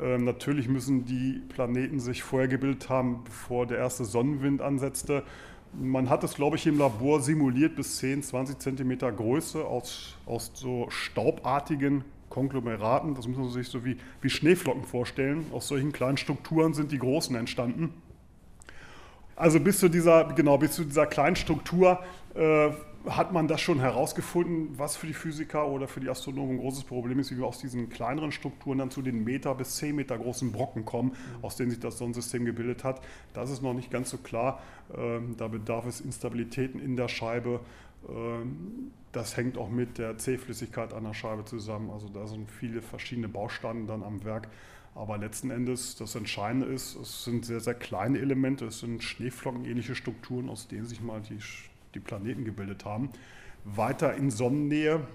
[0.00, 5.22] Ähm, natürlich müssen die Planeten sich vorher gebildet haben, bevor der erste Sonnenwind ansetzte.
[5.74, 10.52] Man hat es, glaube ich, im Labor simuliert bis 10, 20 Zentimeter Größe aus, aus
[10.54, 15.44] so staubartigen Konglomeraten, das muss man sich so wie, wie Schneeflocken vorstellen.
[15.52, 17.92] Aus solchen kleinen Strukturen sind die großen entstanden.
[19.36, 22.00] Also bis zu dieser, genau, bis zu dieser kleinen Struktur
[22.34, 22.70] äh,
[23.06, 26.84] hat man das schon herausgefunden, was für die Physiker oder für die Astronomen ein großes
[26.84, 30.16] Problem ist, wie wir aus diesen kleineren Strukturen dann zu den Meter bis 10 Meter
[30.16, 33.02] großen Brocken kommen, aus denen sich das Sonnensystem gebildet hat.
[33.34, 34.62] Das ist noch nicht ganz so klar.
[34.96, 37.60] Ähm, da bedarf es Instabilitäten in der Scheibe.
[38.08, 41.90] Ähm, das hängt auch mit der Zähflüssigkeit an der Scheibe zusammen.
[41.90, 44.48] Also da sind viele verschiedene Bausteine dann am Werk.
[44.94, 49.94] Aber letzten Endes, das Entscheidende ist, es sind sehr, sehr kleine Elemente, es sind Schneeflockenähnliche
[49.94, 51.38] Strukturen, aus denen sich mal die,
[51.94, 53.10] die Planeten gebildet haben.
[53.64, 55.06] Weiter in Sonnennähe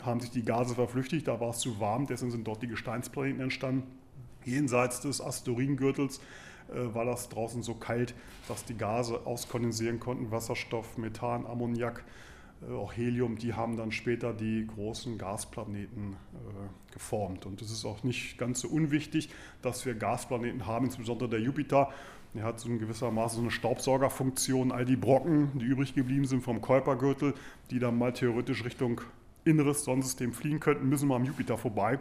[0.00, 3.40] haben sich die Gase verflüchtigt, da war es zu warm, deswegen sind dort die Gesteinsplaneten
[3.40, 3.82] entstanden.
[4.44, 6.20] Jenseits des Asteroidengürtels
[6.68, 8.14] äh, war das draußen so kalt,
[8.46, 12.02] dass die Gase auskondensieren konnten, Wasserstoff, Methan, Ammoniak
[12.72, 17.46] auch Helium, die haben dann später die großen Gasplaneten äh, geformt.
[17.46, 19.30] Und es ist auch nicht ganz so unwichtig,
[19.62, 21.90] dass wir Gasplaneten haben, insbesondere der Jupiter.
[22.34, 24.72] Er hat so in gewissermaßen so eine Staubsaugerfunktion.
[24.72, 27.34] All die Brocken, die übrig geblieben sind vom Kuipergürtel,
[27.70, 29.00] die dann mal theoretisch Richtung
[29.44, 31.98] inneres Sonnensystem fliegen könnten, müssen mal am Jupiter vorbei.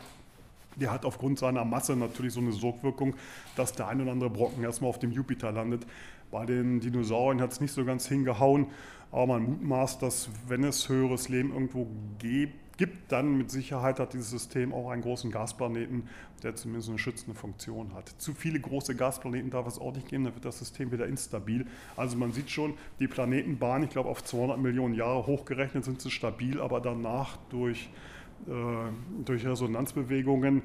[0.75, 3.15] Der hat aufgrund seiner Masse natürlich so eine Sogwirkung,
[3.55, 5.87] dass der ein oder andere Brocken erstmal auf dem Jupiter landet.
[6.29, 8.67] Bei den Dinosauriern hat es nicht so ganz hingehauen.
[9.11, 11.87] Aber man mutmaßt, dass wenn es höheres Leben irgendwo
[12.19, 16.03] gibt, dann mit Sicherheit hat dieses System auch einen großen Gasplaneten,
[16.43, 18.09] der zumindest eine schützende Funktion hat.
[18.19, 21.65] Zu viele große Gasplaneten darf es auch nicht geben, dann wird das System wieder instabil.
[21.95, 26.11] Also man sieht schon, die Planetenbahn, ich glaube auf 200 Millionen Jahre hochgerechnet sind sie
[26.11, 27.89] stabil, aber danach durch,
[28.47, 28.51] äh,
[29.25, 30.61] durch Resonanzbewegungen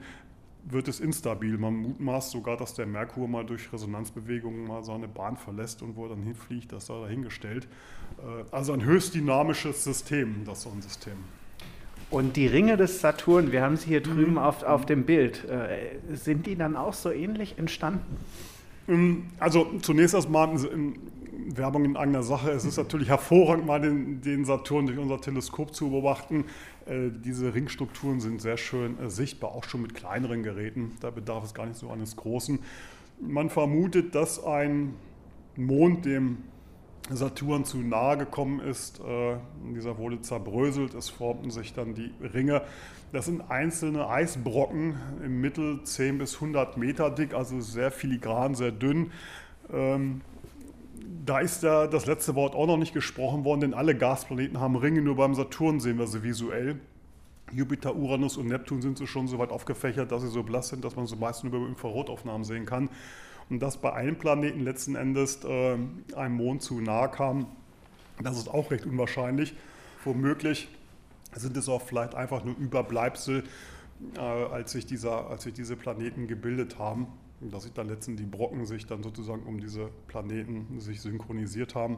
[0.64, 1.58] wird es instabil.
[1.58, 6.04] Man mutmaßt sogar, dass der Merkur mal durch Resonanzbewegungen mal seine Bahn verlässt und wo
[6.04, 7.68] er dann hinfliegt, das sei dahingestellt.
[8.18, 11.16] Äh, also ein höchst dynamisches System, das Sonnensystem.
[12.10, 14.38] Und die Ringe des Saturn, wir haben sie hier drüben mhm.
[14.38, 18.18] auf, auf dem Bild, äh, sind die dann auch so ähnlich entstanden?
[18.88, 20.48] Ähm, also zunächst erstmal
[21.32, 22.50] Werbung in eigener Sache.
[22.50, 26.44] Es ist natürlich hervorragend, mal den, den Saturn durch unser Teleskop zu beobachten.
[26.86, 30.92] Äh, diese Ringstrukturen sind sehr schön äh, sichtbar, auch schon mit kleineren Geräten.
[31.00, 32.58] Da bedarf es gar nicht so eines großen.
[33.20, 34.94] Man vermutet, dass ein
[35.56, 36.38] Mond dem
[37.10, 39.00] Saturn zu nahe gekommen ist.
[39.00, 39.36] Äh,
[39.74, 42.62] dieser wurde zerbröselt, es formten sich dann die Ringe.
[43.12, 48.72] Das sind einzelne Eisbrocken, im Mittel 10 bis 100 Meter dick, also sehr filigran, sehr
[48.72, 49.12] dünn.
[49.72, 50.22] Ähm,
[51.24, 54.76] da ist ja das letzte Wort auch noch nicht gesprochen worden, denn alle Gasplaneten haben
[54.76, 56.80] Ringe, nur beim Saturn sehen wir sie visuell.
[57.52, 60.84] Jupiter, Uranus und Neptun sind so schon so weit aufgefächert, dass sie so blass sind,
[60.84, 62.88] dass man sie meistens über Infrarotaufnahmen sehen kann.
[63.50, 65.76] Und dass bei einem Planeten letzten Endes äh,
[66.16, 67.46] ein Mond zu nahe kam,
[68.20, 69.54] das ist auch recht unwahrscheinlich.
[70.04, 70.68] Womöglich
[71.36, 73.44] sind es auch vielleicht einfach nur Überbleibsel,
[74.16, 77.06] äh, als, sich dieser, als sich diese Planeten gebildet haben
[77.50, 81.96] dass sich dann letztendlich die Brocken sich dann sozusagen um diese Planeten sich synchronisiert haben.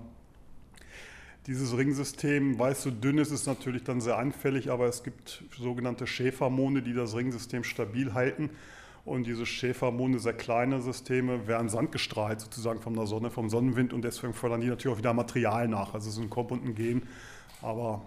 [1.47, 5.45] Dieses Ringsystem, weil es so dünn ist, ist natürlich dann sehr anfällig, aber es gibt
[5.59, 8.49] sogenannte Schäfermonde, die das Ringsystem stabil halten.
[9.05, 14.03] Und diese Schäfermonde, sehr kleine Systeme, werden sandgestrahlt sozusagen von der Sonne, vom Sonnenwind und
[14.03, 15.93] deswegen fördern die natürlich auch wieder Material nach.
[15.93, 17.03] Also es ist ein Korb und ein Gen,
[17.61, 18.01] aber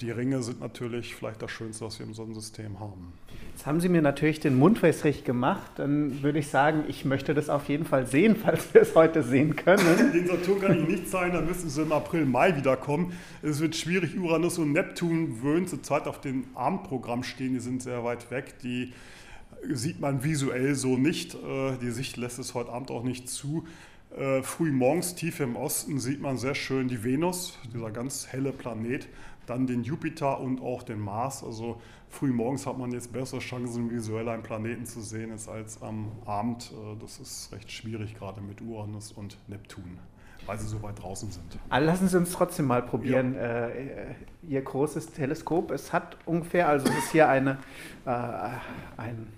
[0.00, 3.12] die Ringe sind natürlich vielleicht das Schönste, was wir im Sonnensystem haben.
[3.52, 5.72] Jetzt haben Sie mir natürlich den Mund wässrig gemacht.
[5.76, 9.22] Dann würde ich sagen, ich möchte das auf jeden Fall sehen, falls wir es heute
[9.22, 10.12] sehen können.
[10.12, 13.12] Den Saturn kann ich nicht zeigen, dann müssen Sie im April, Mai wiederkommen.
[13.42, 14.18] Es wird schwierig.
[14.18, 17.52] Uranus und Neptun würden zurzeit auf dem Abendprogramm stehen.
[17.54, 18.54] Die sind sehr weit weg.
[18.62, 18.92] Die
[19.70, 21.34] sieht man visuell so nicht.
[21.34, 23.64] Äh, die Sicht lässt es heute Abend auch nicht zu.
[24.16, 28.52] Äh, früh morgens tief im Osten sieht man sehr schön die Venus, dieser ganz helle
[28.52, 29.08] Planet
[29.46, 31.42] dann den Jupiter und auch den Mars.
[31.42, 36.12] Also früh morgens hat man jetzt bessere Chancen, visuell einen Planeten zu sehen, als am
[36.26, 36.72] Abend.
[36.72, 39.98] Äh, das ist recht schwierig, gerade mit Uranus und Neptun
[40.44, 41.44] weil sie so weit draußen sind.
[41.68, 43.36] Also lassen Sie uns trotzdem mal probieren.
[43.36, 43.68] Ja.
[43.68, 44.14] Äh,
[44.48, 47.58] Ihr großes Teleskop, es hat ungefähr, also es ist hier eine,
[48.04, 48.10] äh,
[48.96, 49.28] ein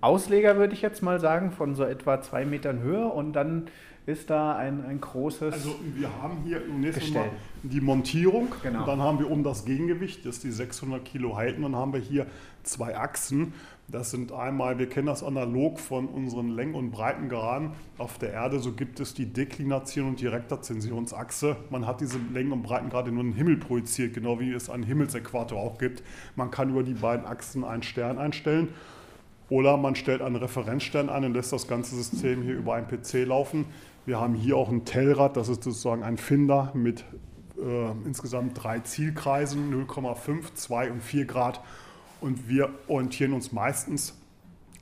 [0.00, 3.68] Ausleger, würde ich jetzt mal sagen, von so etwa zwei Metern Höhe und dann
[4.06, 5.52] ist da ein, ein großes.
[5.52, 7.30] Also wir haben hier zunächst mal
[7.64, 8.86] die Montierung, genau.
[8.86, 12.26] dann haben wir um das Gegengewicht, das die 600 Kilo halten, dann haben wir hier
[12.62, 13.52] zwei Achsen.
[13.88, 18.60] Das sind einmal, wir kennen das analog von unseren Längen- und Breitengraden auf der Erde,
[18.60, 21.56] so gibt es die Deklination und die Rektazensionsachse.
[21.70, 24.82] Man hat diese Längen- und Breitengrade nur in den Himmel projiziert, genau wie es einen
[24.84, 26.02] Himmelsäquator auch gibt.
[26.36, 28.68] Man kann über die beiden Achsen einen Stern einstellen
[29.48, 33.24] oder man stellt einen Referenzstern an und lässt das ganze System hier über einen PC
[33.26, 33.66] laufen.
[34.06, 37.04] Wir haben hier auch ein Tellrad, das ist sozusagen ein Finder mit
[37.58, 41.60] äh, insgesamt drei Zielkreisen, 0,5, 2 und 4 Grad.
[42.20, 44.16] Und wir orientieren uns meistens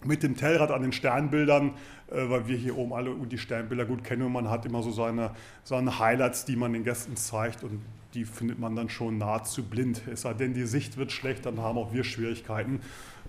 [0.04, 1.70] mit dem Tellrad an den Sternbildern,
[2.10, 4.90] äh, weil wir hier oben alle die Sternbilder gut kennen und man hat immer so
[4.90, 5.30] seine,
[5.62, 7.80] seine Highlights, die man den Gästen zeigt und
[8.12, 10.02] die findet man dann schon nahezu blind.
[10.06, 12.80] Es sei denn, die Sicht wird schlecht, dann haben auch wir Schwierigkeiten.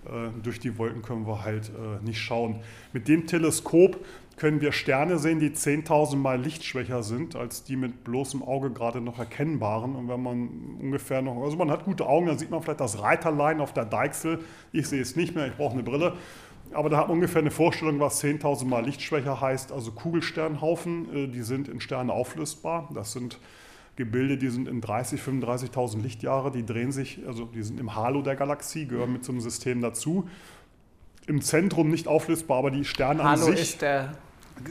[0.04, 2.60] Äh, durch die Wolken können wir halt äh, nicht schauen.
[2.92, 4.04] Mit dem Teleskop
[4.36, 9.00] können wir Sterne sehen, die 10.000 Mal lichtschwächer sind als die mit bloßem Auge gerade
[9.00, 9.96] noch erkennbaren.
[9.96, 13.00] Und wenn man ungefähr noch, also man hat gute Augen, dann sieht man vielleicht das
[13.00, 14.40] Reiterlein auf der Deichsel.
[14.72, 16.12] Ich sehe es nicht mehr, ich brauche eine Brille.
[16.72, 19.72] Aber da hat man ungefähr eine Vorstellung, was 10.000 Mal lichtschwächer heißt.
[19.72, 22.90] Also Kugelsternhaufen, äh, die sind in Sterne auflösbar.
[22.92, 23.38] Das sind
[23.94, 28.20] Gebilde, die sind in 30, 35.000 Lichtjahre, die drehen sich, also die sind im Halo
[28.20, 30.28] der Galaxie, gehören mit zum System dazu.
[31.26, 33.60] Im Zentrum nicht auflösbar, aber die Sterne Halo an sich.
[33.62, 34.12] ist der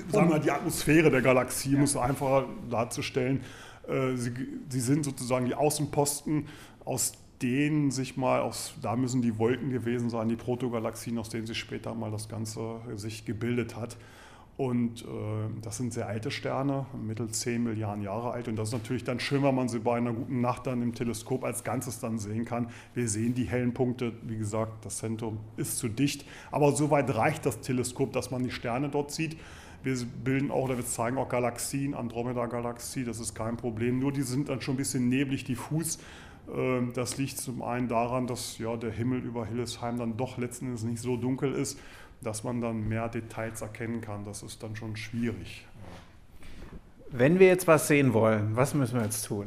[0.10, 1.80] sagen wir, die Atmosphäre der Galaxie, ja.
[1.80, 3.42] muss einfacher darzustellen.
[3.88, 4.32] Äh, sie,
[4.70, 6.48] sie, sind sozusagen die Außenposten,
[6.84, 11.46] aus denen sich mal, aus, da müssen die Wolken gewesen sein, die Protogalaxien, aus denen
[11.46, 13.98] sich später mal das Ganze sich gebildet hat.
[14.58, 15.06] Und äh,
[15.62, 18.48] das sind sehr alte Sterne, mittel 10 Milliarden Jahre alt.
[18.48, 20.96] Und das ist natürlich dann schön, wenn man sie bei einer guten Nacht dann im
[20.96, 22.70] Teleskop als Ganzes dann sehen kann.
[22.94, 24.14] Wir sehen die hellen Punkte.
[24.22, 26.26] Wie gesagt, das Zentrum ist zu dicht.
[26.52, 29.36] Aber soweit reicht das Teleskop, dass man die Sterne dort sieht.
[29.86, 34.00] Wir bilden auch, oder wir zeigen auch Galaxien, Andromeda-Galaxie, das ist kein Problem.
[34.00, 36.00] Nur die sind dann schon ein bisschen neblig diffus.
[36.52, 40.66] Ähm, das liegt zum einen daran, dass ja, der Himmel über Hillesheim dann doch letzten
[40.66, 41.80] Endes nicht so dunkel ist,
[42.22, 44.26] dass man dann mehr Details erkennen kann.
[44.26, 45.68] Das ist dann schon schwierig.
[47.12, 49.46] Wenn wir jetzt was sehen wollen, was müssen wir jetzt tun?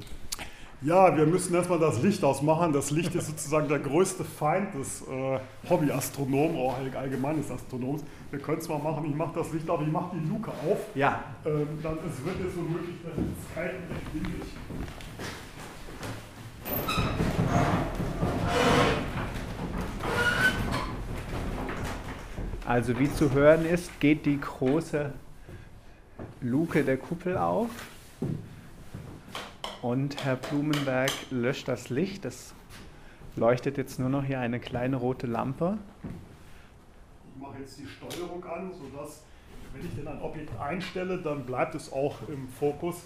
[0.83, 2.72] Ja, wir müssen erstmal das Licht ausmachen.
[2.72, 8.05] Das Licht ist sozusagen der größte Feind des äh, Hobbyastronomen oder allgemein des Astronoms.
[8.30, 10.78] Wir können es mal machen, ich mache das Licht auf, ich mache die Luke auf.
[10.94, 11.24] Ja.
[11.46, 14.42] Ähm, dann es wird es womöglich es kalt und windig.
[22.66, 25.10] Also wie zu hören ist, geht die große
[26.42, 27.70] Luke der Kuppel auf
[29.80, 32.26] und Herr Blumenberg löscht das Licht.
[32.26, 32.52] Es
[33.36, 35.78] leuchtet jetzt nur noch hier eine kleine rote Lampe.
[37.40, 39.22] Mache jetzt die Steuerung an, sodass,
[39.72, 42.96] wenn ich denn ein Objekt einstelle, dann bleibt es auch im Fokus.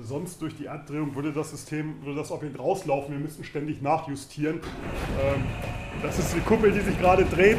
[0.00, 3.12] Sonst durch die Erddrehung würde das System, würde das Objekt rauslaufen.
[3.12, 4.60] Wir müssen ständig nachjustieren.
[5.20, 5.42] Ähm,
[6.02, 7.58] das ist die Kuppel, die sich gerade dreht.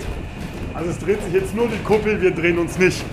[0.74, 3.04] Also es dreht sich jetzt nur die Kuppel, wir drehen uns nicht.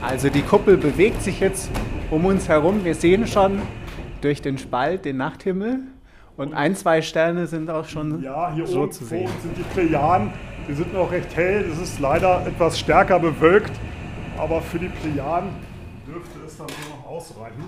[0.00, 1.70] Also die Kuppel bewegt sich jetzt
[2.10, 2.84] um uns herum.
[2.84, 3.60] Wir sehen schon
[4.20, 5.82] durch den Spalt den Nachthimmel
[6.36, 9.28] und ein, zwei Sterne sind auch schon ja, hier so oben zu sehen.
[9.42, 10.32] sind die Plejaden.
[10.66, 11.64] Die sind noch recht hell.
[11.70, 13.72] Es ist leider etwas stärker bewölkt,
[14.38, 15.50] aber für die Plejaden
[16.06, 17.64] dürfte es dann so noch ausreichen.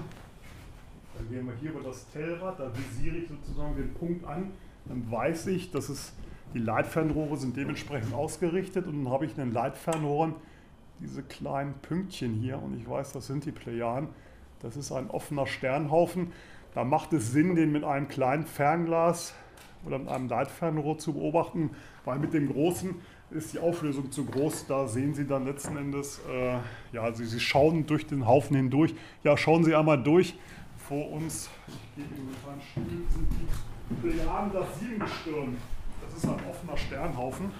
[1.16, 4.52] Dann gehen wir hier über das Tellrad, da visiere ich sozusagen den Punkt an.
[4.86, 6.12] Dann weiß ich, dass es
[6.54, 10.34] die Leitfernrohre sind dementsprechend ausgerichtet und dann habe ich in den Leitfernrohren
[11.00, 14.08] diese kleinen Pünktchen hier und ich weiß, das sind die Plejaden.
[14.60, 16.32] Das ist ein offener Sternhaufen.
[16.76, 19.32] Da macht es Sinn, den mit einem kleinen Fernglas
[19.86, 21.70] oder mit einem Leitfernrohr zu beobachten,
[22.04, 22.94] weil mit dem großen
[23.30, 24.66] ist die Auflösung zu groß.
[24.66, 26.58] Da sehen Sie dann letzten Endes, äh,
[26.92, 28.94] ja, also Sie schauen durch den Haufen hindurch.
[29.24, 30.38] Ja, schauen Sie einmal durch.
[30.86, 35.56] Vor uns, ich gebe Ihnen einen Stuhl, sind die Plejaden das Siebengestirn.
[36.04, 37.52] Das ist ein offener Sternhaufen.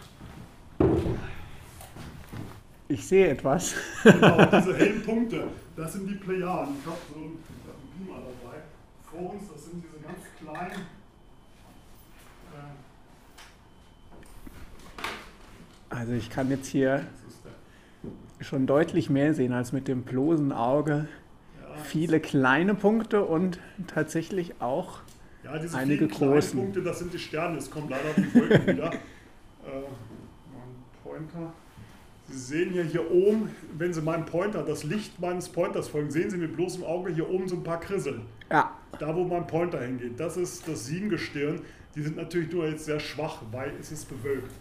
[2.88, 3.76] Ich sehe etwas.
[4.02, 6.74] Genau, diese hellen Punkte, das sind die Plejaden.
[6.78, 7.38] Ich habe so einen
[7.96, 8.20] Beamer
[9.16, 10.80] uns, das sind diese ganz kleinen.
[10.80, 10.84] Äh,
[15.88, 17.06] Also ich kann jetzt hier
[18.40, 21.08] schon deutlich mehr sehen als mit dem bloßen Auge.
[21.60, 24.98] ja, Viele kleine Punkte und tatsächlich auch
[25.44, 26.58] ja, diese einige großen.
[26.58, 27.56] Punkte, das sind die Sterne.
[27.56, 28.92] Es kommen leider die Wolken wieder.
[28.92, 28.98] Äh,
[31.02, 31.52] Pointer.
[32.28, 36.28] Sie sehen hier, hier oben, wenn Sie meinem Pointer, das Licht meines Pointers folgen, sehen
[36.28, 38.22] Sie mit bloßem Auge hier oben so ein paar Krisseln.
[38.50, 41.60] ja, Da, wo mein Pointer hingeht, das ist das Siebengestirn.
[41.94, 44.52] Die sind natürlich nur jetzt sehr schwach, weil es ist bewölkt.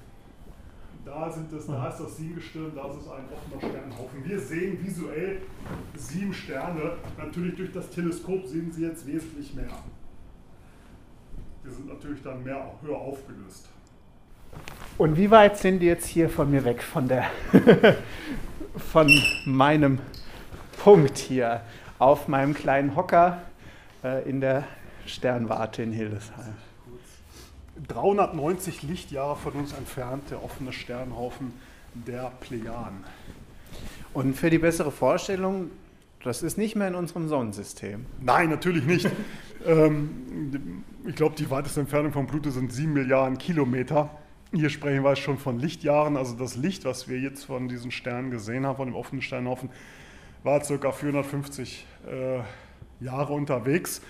[1.06, 4.26] Da, sind es, da ist das Siebengestirn, da ist es ein offener Sternhaufen.
[4.26, 5.42] Wir sehen visuell
[5.96, 6.94] sieben Sterne.
[7.18, 9.70] Natürlich durch das Teleskop sehen Sie jetzt wesentlich mehr.
[11.64, 13.70] Die sind natürlich dann mehr höher aufgelöst.
[14.98, 17.26] Und wie weit sind die jetzt hier von mir weg, von, der
[18.78, 19.12] von
[19.46, 20.00] meinem
[20.84, 21.62] Punkt hier
[22.00, 23.42] auf meinem kleinen Hocker
[24.26, 24.64] in der
[25.06, 26.54] Sternwarte in Hildesheim?
[27.88, 31.54] 390 Lichtjahre von uns entfernt, der offene Sternhaufen
[31.94, 33.04] der Plejaden.
[34.14, 35.72] Und für die bessere Vorstellung,
[36.24, 38.06] das ist nicht mehr in unserem Sonnensystem.
[38.22, 39.10] Nein, natürlich nicht.
[39.66, 44.10] ähm, ich glaube, die weiteste Entfernung von Pluto sind 7 Milliarden Kilometer.
[44.54, 46.16] Hier sprechen wir schon von Lichtjahren.
[46.16, 49.70] Also das Licht, was wir jetzt von diesen Sternen gesehen haben, von dem offenen Sternhaufen,
[50.44, 50.92] war ca.
[50.92, 52.40] 450 äh,
[53.00, 54.02] Jahre unterwegs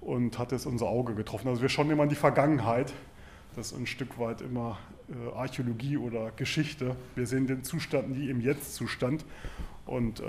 [0.00, 1.48] und hat jetzt unser Auge getroffen.
[1.48, 2.92] Also wir schauen immer in die Vergangenheit.
[3.54, 6.94] Das ist ein Stück weit immer äh, Archäologie oder Geschichte.
[7.14, 9.24] Wir sehen den Zustand nie im Jetzt-Zustand.
[9.86, 10.24] Und äh,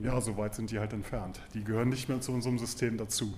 [0.00, 1.40] ja, so weit sind die halt entfernt.
[1.54, 3.32] Die gehören nicht mehr zu unserem System dazu.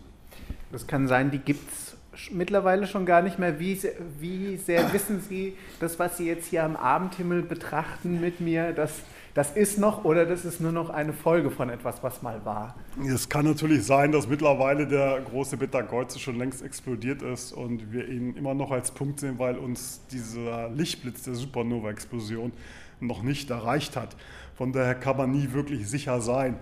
[0.72, 1.96] Das kann sein, die gibt es
[2.30, 3.60] mittlerweile schon gar nicht mehr.
[3.60, 3.78] Wie,
[4.18, 9.02] wie sehr wissen Sie, das, was Sie jetzt hier am Abendhimmel betrachten mit mir, das,
[9.34, 12.74] das ist noch oder das ist nur noch eine Folge von etwas, was mal war?
[13.06, 18.08] Es kann natürlich sein, dass mittlerweile der große Beta-Geuze schon längst explodiert ist und wir
[18.08, 22.52] ihn immer noch als Punkt sehen, weil uns dieser Lichtblitz der Supernova-Explosion
[23.00, 24.16] noch nicht erreicht hat.
[24.56, 26.58] Von daher kann man nie wirklich sicher sein.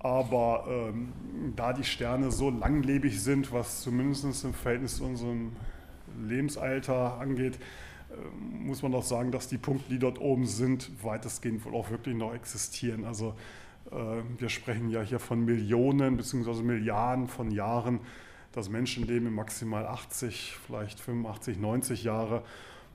[0.00, 1.12] Aber ähm,
[1.56, 5.52] da die Sterne so langlebig sind, was zumindest im Verhältnis zu unserem
[6.26, 7.58] Lebensalter angeht,
[8.40, 12.16] muss man doch sagen, dass die Punkte, die dort oben sind, weitestgehend wohl auch wirklich
[12.16, 13.04] noch existieren.
[13.04, 13.34] Also
[13.90, 16.62] äh, wir sprechen ja hier von Millionen bzw.
[16.62, 18.00] Milliarden von Jahren.
[18.52, 22.42] Das Menschenleben maximal 80, vielleicht 85, 90 Jahre.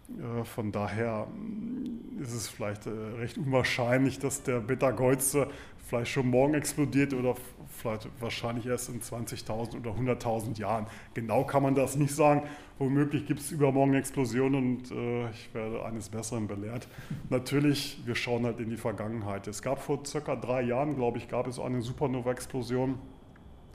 [0.10, 5.48] Äh, Von daher mm, ist es vielleicht äh, recht unwahrscheinlich, dass der Beta-Geuze
[5.88, 7.36] vielleicht schon morgen explodiert oder
[7.74, 10.88] vielleicht wahrscheinlich erst in 20.000 oder 100.000 Jahren.
[11.14, 12.44] Genau kann man das nicht sagen.
[12.80, 16.88] Womöglich gibt es übermorgen eine Explosion und äh, ich werde eines Besseren belehrt.
[17.30, 19.48] Natürlich, wir schauen halt in die Vergangenheit.
[19.48, 22.98] Es gab vor circa drei Jahren, glaube ich, gab es eine Supernova-Explosion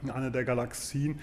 [0.03, 1.21] in einer der Galaxien,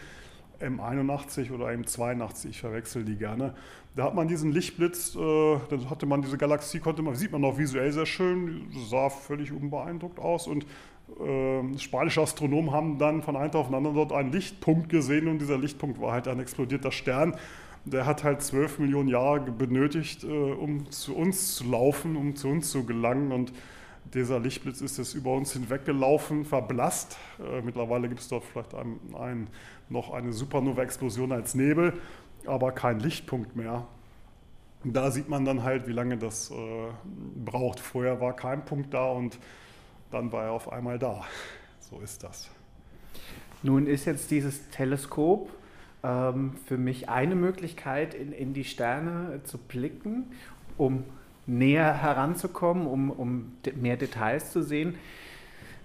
[0.60, 3.54] M81 oder M82, ich verwechsel die gerne.
[3.96, 7.44] Da hat man diesen Lichtblitz, äh, dann hatte man diese Galaxie, konnte man, sieht man
[7.46, 10.66] auch visuell sehr schön, sah völlig unbeeindruckt aus und
[11.20, 15.40] äh, spanische Astronomen haben dann von einem auf den anderen dort einen Lichtpunkt gesehen und
[15.40, 17.36] dieser Lichtpunkt war halt ein explodierter Stern.
[17.86, 22.48] Der hat halt zwölf Millionen Jahre benötigt, äh, um zu uns zu laufen, um zu
[22.48, 23.54] uns zu gelangen und
[24.14, 27.18] dieser Lichtblitz ist jetzt über uns hinweggelaufen, verblasst.
[27.40, 29.48] Äh, mittlerweile gibt es dort vielleicht ein, ein,
[29.90, 31.94] noch eine Supernova-Explosion als Nebel,
[32.46, 33.86] aber kein Lichtpunkt mehr.
[34.84, 36.54] Da sieht man dann halt, wie lange das äh,
[37.44, 37.80] braucht.
[37.80, 39.40] Vorher war kein Punkt da und
[40.12, 41.24] dann war er auf einmal da.
[41.80, 42.50] So ist das.
[43.64, 45.50] Nun ist jetzt dieses Teleskop
[46.04, 50.32] ähm, für mich eine Möglichkeit, in, in die Sterne zu blicken,
[50.78, 51.04] um
[51.48, 54.96] näher heranzukommen, um, um mehr Details zu sehen.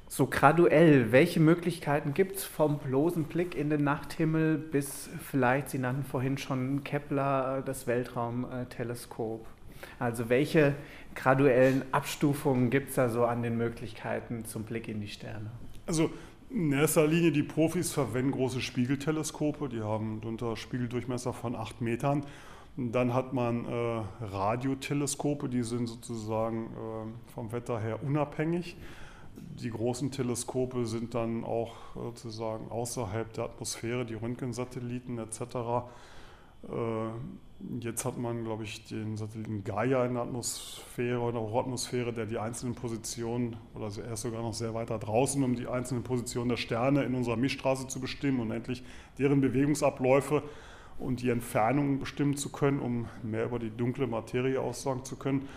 [0.08, 5.78] So graduell, welche Möglichkeiten gibt es vom bloßen Blick in den Nachthimmel bis vielleicht, Sie
[5.78, 9.46] nannten vorhin schon Kepler, das Weltraumteleskop.
[9.98, 10.74] Also welche
[11.14, 15.50] graduellen Abstufungen gibt es da so an den Möglichkeiten zum Blick in die Sterne?
[15.86, 16.10] Also
[16.50, 22.24] in erster Linie die Profis verwenden große Spiegelteleskope, die haben unter Spiegeldurchmesser von 8 Metern
[22.76, 28.76] dann hat man äh, Radioteleskope, die sind sozusagen äh, vom Wetter her unabhängig.
[29.36, 35.40] Die großen Teleskope sind dann auch sozusagen außerhalb der Atmosphäre, die Röntgensatelliten etc.
[35.40, 35.80] Äh,
[37.80, 42.38] jetzt hat man, glaube ich, den Satelliten Gaia in der Atmosphäre oder Atmosphäre, der die
[42.38, 46.56] einzelnen Positionen, oder er ist sogar noch sehr weiter draußen, um die einzelnen Positionen der
[46.56, 48.82] Sterne in unserer Mischstraße zu bestimmen und endlich
[49.18, 50.42] deren Bewegungsabläufe
[50.98, 55.48] und die Entfernung bestimmen zu können, um mehr über die dunkle Materie aussagen zu können.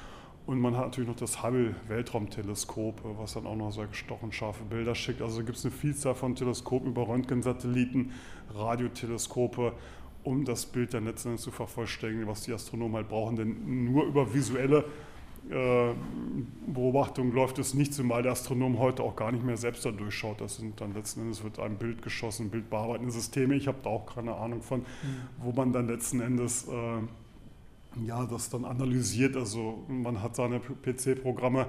[0.46, 4.94] Und man hat natürlich noch das Hubble-Weltraumteleskop, was dann auch noch sehr gestochen scharfe Bilder
[4.94, 5.22] schickt.
[5.22, 8.12] Also gibt es eine Vielzahl von Teleskopen über Röntgensatelliten,
[8.54, 9.74] Radioteleskope,
[10.24, 13.36] um das Bild dann letztendlich zu vervollständigen, was die Astronomen halt brauchen.
[13.36, 14.86] Denn nur über visuelle
[15.50, 15.94] äh,
[16.68, 20.40] Beobachtung läuft es nicht, zumal der Astronom heute auch gar nicht mehr selbst da durchschaut.
[20.40, 23.56] Das sind dann letzten Endes wird ein Bild geschossen, bildbearbeitende Systeme.
[23.56, 24.86] Ich habe da auch keine Ahnung von,
[25.40, 29.36] wo man dann letzten Endes äh, ja, das dann analysiert.
[29.36, 31.68] Also man hat seine PC-Programme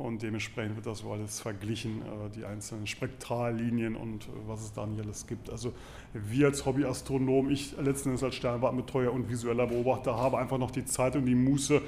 [0.00, 4.72] und dementsprechend wird das so alles verglichen, äh, die einzelnen Spektrallinien und äh, was es
[4.72, 5.50] da nicht alles gibt.
[5.50, 5.72] Also
[6.12, 10.84] wir als Hobbyastronom, ich letzten Endes als Sternwartenbetreuer und visueller Beobachter habe einfach noch die
[10.84, 11.82] Zeit und die Muße,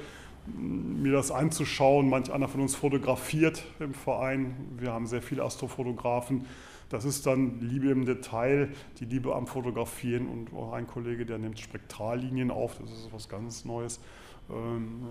[0.45, 2.09] mir das anzuschauen.
[2.09, 4.55] Manch einer von uns fotografiert im Verein.
[4.77, 6.45] Wir haben sehr viele Astrofotografen.
[6.89, 11.39] Das ist dann Liebe im Detail, die Liebe am Fotografieren und auch ein Kollege, der
[11.39, 12.77] nimmt Spektrallinien auf.
[12.77, 13.99] Das ist was ganz Neues.
[14.49, 15.03] Ähm,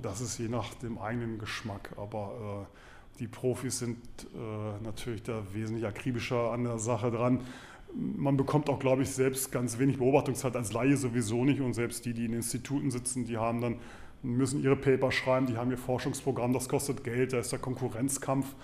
[0.00, 3.98] das ist je nach dem eigenen Geschmack, aber äh, die Profis sind
[4.34, 7.40] äh, natürlich da wesentlich akribischer an der Sache dran.
[7.94, 12.06] Man bekommt auch, glaube ich, selbst ganz wenig Beobachtungszeit als Laie sowieso nicht und selbst
[12.06, 13.76] die, die in Instituten sitzen, die haben dann
[14.22, 18.54] müssen ihre Paper schreiben, die haben ihr Forschungsprogramm, das kostet Geld, da ist der Konkurrenzkampf.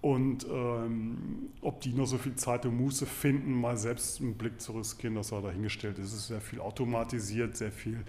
[0.00, 4.60] Und ähm, ob die nur so viel Zeit und Muße finden, mal selbst einen Blick
[4.60, 5.98] zu riskieren, das sei dahingestellt.
[5.98, 8.04] Es ist sehr viel automatisiert, sehr viel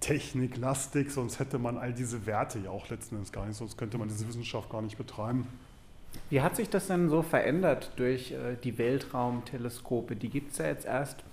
[0.00, 3.98] techniklastig, sonst hätte man all diese Werte ja auch letzten Endes gar nicht, sonst könnte
[3.98, 5.46] man diese Wissenschaft gar nicht betreiben.
[6.30, 10.16] Wie hat sich das denn so verändert durch äh, die Weltraumteleskope?
[10.16, 11.24] Die gibt es ja jetzt erst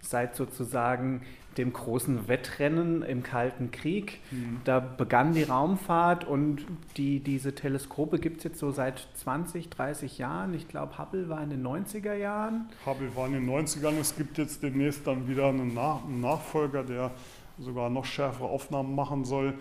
[0.00, 1.22] seit sozusagen
[1.58, 4.20] dem großen Wettrennen im Kalten Krieg.
[4.30, 4.60] Mhm.
[4.64, 10.18] Da begann die Raumfahrt und die, diese Teleskope gibt es jetzt so seit 20, 30
[10.18, 10.54] Jahren.
[10.54, 12.68] Ich glaube, Hubble war in den 90er Jahren.
[12.86, 13.98] Hubble war in den 90ern.
[14.00, 17.10] Es gibt jetzt demnächst dann wieder einen, Nach einen Nachfolger, der
[17.58, 19.58] sogar noch schärfere Aufnahmen machen soll.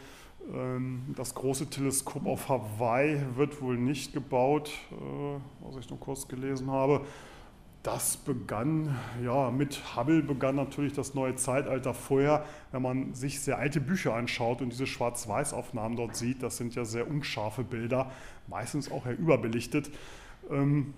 [0.54, 6.28] Ähm, das große Teleskop auf Hawaii wird wohl nicht gebaut, äh, was ich nur kurz
[6.28, 7.02] gelesen habe.
[7.84, 12.46] Das begann, ja, mit Hubble begann natürlich das neue Zeitalter vorher.
[12.72, 16.86] Wenn man sich sehr alte Bücher anschaut und diese Schwarz-Weiß-Aufnahmen dort sieht, das sind ja
[16.86, 18.12] sehr unscharfe Bilder,
[18.48, 19.90] meistens auch eher überbelichtet.
[20.52, 20.94] Ähm,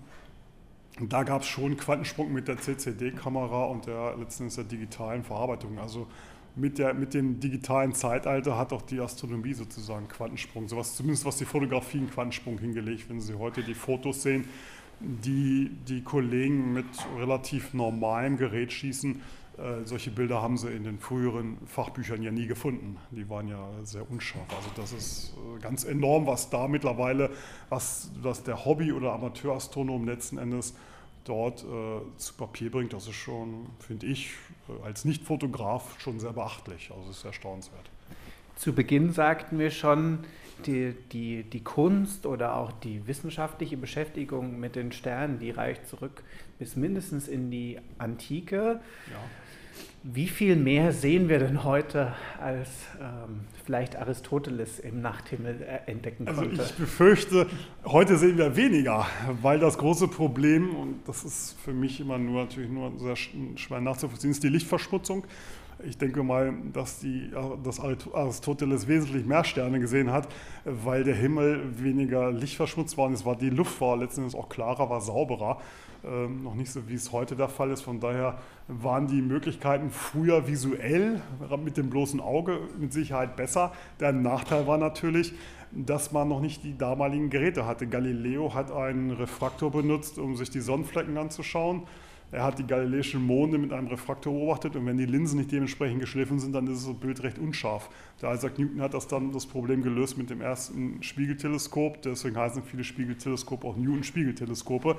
[1.00, 5.78] da gab es schon Quantensprung mit der CCD-Kamera und der letztendlich der digitalen Verarbeitung.
[5.78, 6.06] Also
[6.56, 11.36] mit, der, mit dem digitalen Zeitalter hat auch die Astronomie sozusagen Quantensprung, sowas, zumindest was
[11.38, 13.08] die Fotografie einen Quantensprung hingelegt.
[13.08, 14.46] Wenn Sie heute die Fotos sehen,
[15.00, 16.86] die die Kollegen mit
[17.18, 19.20] relativ normalem Gerät schießen.
[19.56, 22.96] Äh, solche Bilder haben sie in den früheren Fachbüchern ja nie gefunden.
[23.10, 24.46] Die waren ja sehr unscharf.
[24.56, 27.30] Also das ist äh, ganz enorm, was da mittlerweile,
[27.68, 30.74] was, was der Hobby- oder Amateurastronom letzten Endes
[31.24, 32.92] dort äh, zu Papier bringt.
[32.92, 34.30] Das ist schon, finde ich,
[34.68, 36.90] äh, als Nicht-Fotograf schon sehr beachtlich.
[36.94, 37.90] Also es ist erstaunenswert.
[38.56, 40.20] Zu Beginn sagten wir schon,
[40.66, 46.22] die, die, die Kunst oder auch die wissenschaftliche Beschäftigung mit den Sternen, die reicht zurück
[46.58, 48.80] bis mindestens in die Antike.
[49.10, 49.18] Ja.
[50.06, 52.68] Wie viel mehr sehen wir denn heute, als
[53.00, 56.60] ähm, vielleicht Aristoteles im Nachthimmel äh, entdecken also konnte?
[56.60, 57.46] Also ich befürchte,
[57.86, 59.06] heute sehen wir weniger,
[59.40, 63.80] weil das große Problem, und das ist für mich immer nur natürlich nur sehr schwer
[63.80, 65.24] nachzuvollziehen, ist die Lichtverschmutzung.
[65.86, 67.30] Ich denke mal, dass, die,
[67.64, 70.28] dass Aristoteles wesentlich mehr Sterne gesehen hat,
[70.66, 74.90] weil der Himmel weniger lichtverschmutzt war und es war die Luft war letztendlich auch klarer,
[74.90, 75.62] war sauberer.
[76.06, 77.82] Ähm, noch nicht so, wie es heute der Fall ist.
[77.82, 78.38] Von daher
[78.68, 81.22] waren die Möglichkeiten früher visuell
[81.62, 83.72] mit dem bloßen Auge mit Sicherheit besser.
[84.00, 85.32] Der Nachteil war natürlich,
[85.72, 87.86] dass man noch nicht die damaligen Geräte hatte.
[87.86, 91.82] Galileo hat einen Refraktor benutzt, um sich die Sonnenflecken anzuschauen.
[92.32, 96.00] Er hat die galileischen Monde mit einem Refraktor beobachtet und wenn die Linsen nicht dementsprechend
[96.00, 97.88] geschliffen sind, dann ist das Bild recht unscharf.
[98.20, 102.64] Der Isaac Newton hat das dann das Problem gelöst mit dem ersten Spiegelteleskop, deswegen heißen
[102.64, 104.96] viele Spiegelteleskope auch Newton-Spiegelteleskope.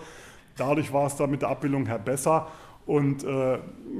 [0.58, 2.48] Dadurch war es dann mit der Abbildung her besser
[2.86, 3.58] und äh,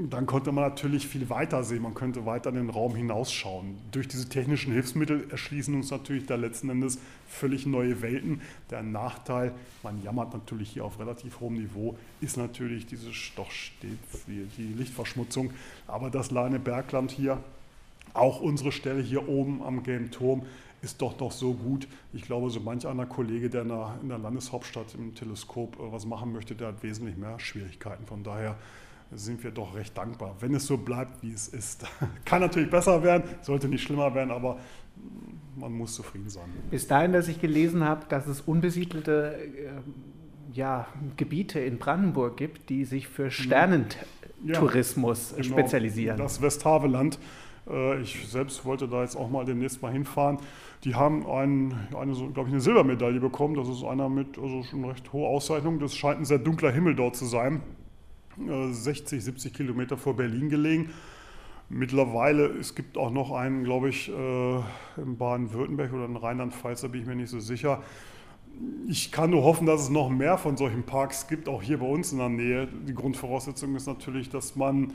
[0.08, 3.78] dann konnte man natürlich viel weiter sehen, man könnte weiter in den Raum hinausschauen.
[3.90, 8.42] Durch diese technischen Hilfsmittel erschließen uns natürlich da letzten Endes völlig neue Welten.
[8.70, 9.52] Der Nachteil,
[9.82, 14.72] man jammert natürlich hier auf relativ hohem Niveau, ist natürlich diese doch stets die, die
[14.74, 15.50] Lichtverschmutzung.
[15.88, 17.38] Aber das Leine Bergland hier,
[18.14, 20.42] auch unsere Stelle hier oben am Gelben Turm,
[20.86, 21.88] ist doch noch so gut.
[22.12, 25.92] Ich glaube, so manch einer Kollege, der in der, in der Landeshauptstadt im Teleskop äh,
[25.92, 28.06] was machen möchte, der hat wesentlich mehr Schwierigkeiten.
[28.06, 28.56] Von daher
[29.12, 31.84] sind wir doch recht dankbar, wenn es so bleibt, wie es ist.
[32.24, 34.58] Kann natürlich besser werden, sollte nicht schlimmer werden, aber
[35.56, 36.44] man muss zufrieden sein.
[36.70, 39.70] Bis dahin, dass ich gelesen habe, dass es unbesiedelte äh,
[40.52, 46.18] ja, Gebiete in Brandenburg gibt, die sich für Sternentourismus ja, genau, spezialisieren.
[46.18, 47.18] Das Westhaveland.
[47.68, 50.38] Äh, ich selbst wollte da jetzt auch mal demnächst mal hinfahren.
[50.84, 53.54] Die haben ein, eine, glaube ich, eine Silbermedaille bekommen.
[53.54, 55.78] Das ist einer mit also schon recht hoher Auszeichnung.
[55.78, 57.62] Das scheint ein sehr dunkler Himmel dort zu sein.
[58.38, 60.90] 60, äh, 70 Kilometer vor Berlin gelegen.
[61.68, 64.56] Mittlerweile, es gibt auch noch einen, glaube ich, äh,
[65.00, 67.82] in Baden-Württemberg oder in Rheinland-Pfalz, da bin ich mir nicht so sicher.
[68.86, 71.86] Ich kann nur hoffen, dass es noch mehr von solchen Parks gibt, auch hier bei
[71.86, 72.68] uns in der Nähe.
[72.86, 74.92] Die Grundvoraussetzung ist natürlich, dass man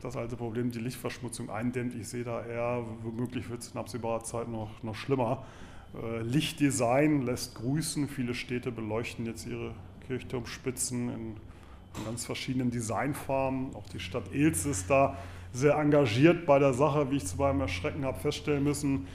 [0.00, 1.94] das alte Problem, die Lichtverschmutzung eindämmt.
[1.94, 5.44] Ich sehe da eher, womöglich wird es in absehbarer Zeit noch, noch schlimmer.
[5.94, 8.08] Äh, Lichtdesign lässt grüßen.
[8.08, 9.74] Viele Städte beleuchten jetzt ihre
[10.06, 11.20] Kirchturmspitzen in,
[11.96, 13.74] in ganz verschiedenen Designfarben.
[13.74, 15.16] Auch die Stadt Ilz ist da
[15.52, 19.06] sehr engagiert bei der Sache, wie ich zu meinem Erschrecken habe feststellen müssen.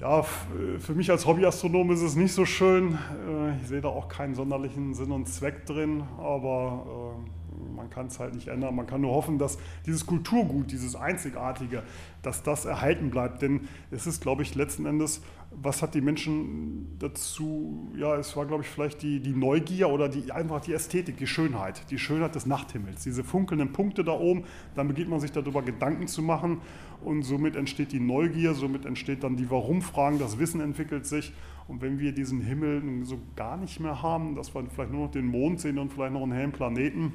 [0.00, 2.98] Ja, für mich als Hobbyastronom ist es nicht so schön.
[3.28, 7.39] Äh, ich sehe da auch keinen sonderlichen Sinn und Zweck drin, aber äh,
[7.74, 8.74] man kann es halt nicht ändern.
[8.74, 11.82] Man kann nur hoffen, dass dieses Kulturgut, dieses Einzigartige,
[12.22, 13.42] dass das erhalten bleibt.
[13.42, 18.46] Denn es ist, glaube ich, letzten Endes, was hat die Menschen dazu, ja, es war,
[18.46, 22.34] glaube ich, vielleicht die, die Neugier oder die, einfach die Ästhetik, die Schönheit, die Schönheit
[22.34, 24.44] des Nachthimmels, diese funkelnden Punkte da oben,
[24.74, 26.60] dann beginnt man sich darüber Gedanken zu machen
[27.02, 31.32] und somit entsteht die Neugier, somit entsteht dann die Warum-Fragen, das Wissen entwickelt sich.
[31.66, 35.10] Und wenn wir diesen Himmel so gar nicht mehr haben, dass wir vielleicht nur noch
[35.12, 37.12] den Mond sehen und vielleicht noch einen hellen Planeten,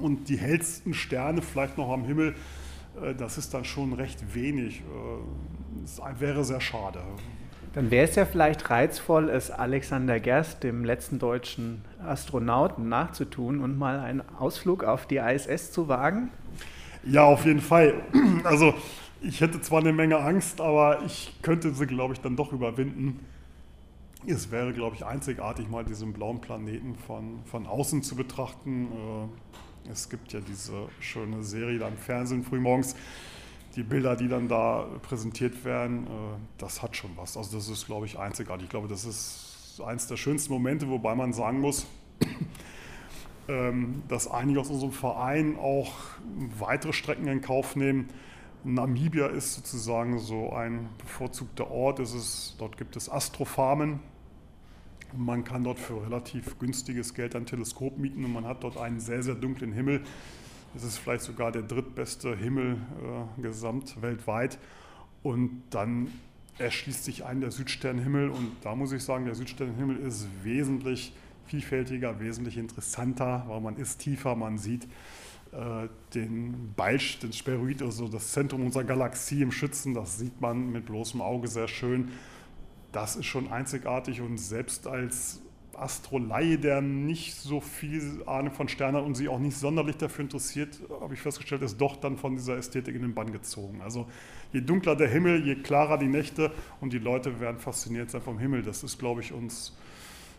[0.00, 2.34] und die hellsten Sterne vielleicht noch am Himmel,
[3.02, 4.80] äh, das ist dann schon recht wenig.
[4.80, 4.82] Äh,
[5.82, 7.00] das wäre sehr schade.
[7.72, 13.78] Dann wäre es ja vielleicht reizvoll, es Alexander Gerst, dem letzten deutschen Astronauten, nachzutun und
[13.78, 16.30] mal einen Ausflug auf die ISS zu wagen?
[17.04, 17.94] Ja, auf jeden Fall.
[18.42, 18.74] Also
[19.20, 23.20] ich hätte zwar eine Menge Angst, aber ich könnte sie, glaube ich, dann doch überwinden.
[24.26, 28.88] Es wäre, glaube ich, einzigartig, mal diesen blauen Planeten von, von außen zu betrachten.
[29.90, 32.94] Es gibt ja diese schöne Serie da im Fernsehen frühmorgens.
[33.76, 36.10] Die Bilder, die dann da präsentiert werden, äh,
[36.58, 37.36] das hat schon was.
[37.36, 38.64] Also das ist, glaube ich, einzigartig.
[38.64, 41.86] Ich glaube, das ist eines der schönsten Momente, wobei man sagen muss,
[43.48, 45.92] ähm, dass einige aus unserem Verein auch
[46.58, 48.08] weitere Strecken in Kauf nehmen.
[48.64, 51.98] Namibia ist sozusagen so ein bevorzugter Ort.
[51.98, 54.00] Es ist, dort gibt es Astrofarmen,
[55.16, 59.00] man kann dort für relativ günstiges Geld ein Teleskop mieten und man hat dort einen
[59.00, 60.02] sehr, sehr dunklen Himmel.
[60.74, 64.58] Es ist vielleicht sogar der drittbeste Himmel äh, gesamt weltweit.
[65.22, 66.08] Und dann
[66.58, 71.12] erschließt sich ein der Südsternhimmel und da muss ich sagen, der Südsternhimmel ist wesentlich
[71.46, 74.84] vielfältiger, wesentlich interessanter, weil man ist tiefer, man sieht
[75.52, 80.70] äh, den Balsch, den Sphäroid, also das Zentrum unserer Galaxie im Schützen, das sieht man
[80.70, 82.10] mit bloßem Auge sehr schön
[82.92, 85.40] das ist schon einzigartig und selbst als
[85.80, 90.24] Astrolaie, der nicht so viel Ahnung von Sternen hat und sich auch nicht sonderlich dafür
[90.24, 93.80] interessiert, habe ich festgestellt, ist doch dann von dieser Ästhetik in den Bann gezogen.
[93.80, 94.06] Also
[94.52, 98.38] je dunkler der Himmel, je klarer die Nächte und die Leute werden fasziniert sein vom
[98.38, 98.62] Himmel.
[98.62, 99.76] Das ist, glaube ich, uns,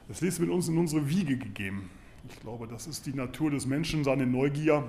[0.08, 1.90] das ist mit uns in unsere Wiege gegeben.
[2.30, 4.84] Ich glaube, das ist die Natur des Menschen, seine Neugier.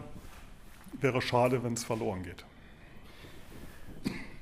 [1.01, 2.45] Wäre schade, wenn es verloren geht.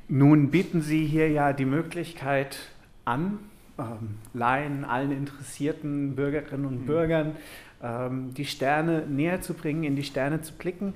[0.09, 2.59] Nun bieten Sie hier ja die Möglichkeit
[3.05, 3.39] an,
[3.79, 6.87] ähm, Laien, allen interessierten Bürgerinnen und mhm.
[6.87, 7.37] Bürgern,
[7.83, 10.95] ähm, die Sterne näher zu bringen, in die Sterne zu blicken.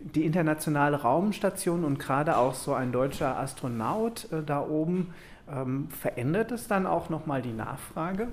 [0.00, 5.14] Die internationale Raumstation und gerade auch so ein deutscher Astronaut äh, da oben,
[5.50, 8.28] ähm, verändert es dann auch nochmal die Nachfrage?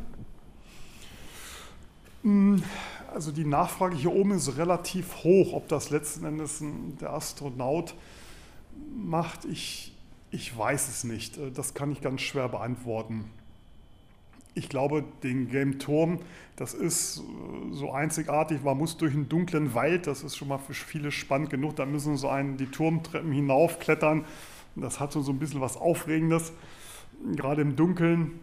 [2.24, 2.58] Mm,
[3.14, 6.64] also die Nachfrage hier oben ist relativ hoch, ob das letzten Endes
[7.00, 7.94] der Astronaut
[8.96, 9.46] macht.
[9.46, 9.93] Ich,
[10.34, 11.38] ich weiß es nicht.
[11.38, 13.30] Äh, das kann ich ganz schwer beantworten.
[14.56, 16.20] Ich glaube, den Game Turm,
[16.56, 18.64] das ist äh, so einzigartig.
[18.64, 21.76] Man muss durch einen dunklen Wald, das ist schon mal für viele spannend genug.
[21.76, 24.26] Da müssen so einen die Turmtreppen hinaufklettern.
[24.76, 26.52] Das hat so ein bisschen was Aufregendes,
[27.36, 28.40] gerade im Dunkeln.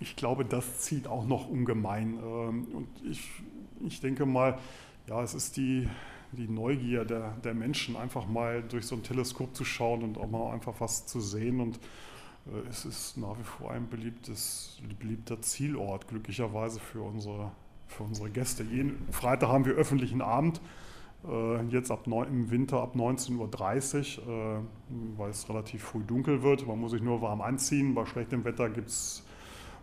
[0.00, 2.14] Ich glaube, das zieht auch noch ungemein.
[2.14, 3.30] Ähm, und ich,
[3.86, 4.58] ich denke mal,
[5.06, 5.88] ja, es ist die,
[6.32, 10.28] die Neugier der, der Menschen, einfach mal durch so ein Teleskop zu schauen und auch
[10.28, 11.60] mal einfach was zu sehen.
[11.60, 11.76] Und
[12.46, 17.50] äh, es ist nach wie vor ein beliebtes, beliebter Zielort, glücklicherweise für unsere,
[17.86, 18.62] für unsere Gäste.
[18.62, 20.60] Jeden Freitag haben wir öffentlichen Abend,
[21.28, 26.42] äh, jetzt ab neun, im Winter ab 19.30 Uhr, äh, weil es relativ früh dunkel
[26.42, 26.66] wird.
[26.66, 27.94] Man muss sich nur warm anziehen.
[27.94, 29.25] Bei schlechtem Wetter gibt es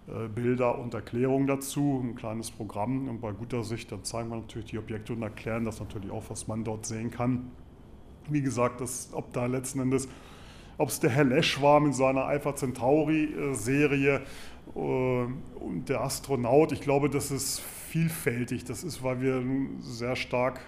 [0.06, 3.08] Bilder und Erklärungen dazu, ein kleines Programm.
[3.08, 6.24] Und bei guter Sicht, dann zeigen wir natürlich die Objekte und erklären das natürlich auch,
[6.30, 7.52] was man dort sehen kann.
[8.30, 10.10] Wie gesagt, das, ob da letzten Endes,
[10.78, 16.82] ob es der Herr Lesch war mit seiner Alpha Centauri-Serie äh, und der Astronaut, ich
[16.82, 18.66] glaube, das ist vielfältig.
[18.66, 19.42] Das ist, weil wir
[19.80, 20.60] sehr stark,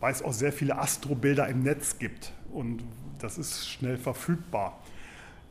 [0.00, 2.82] weil es auch sehr viele Astrobilder im Netz gibt und
[3.18, 4.78] das ist schnell verfügbar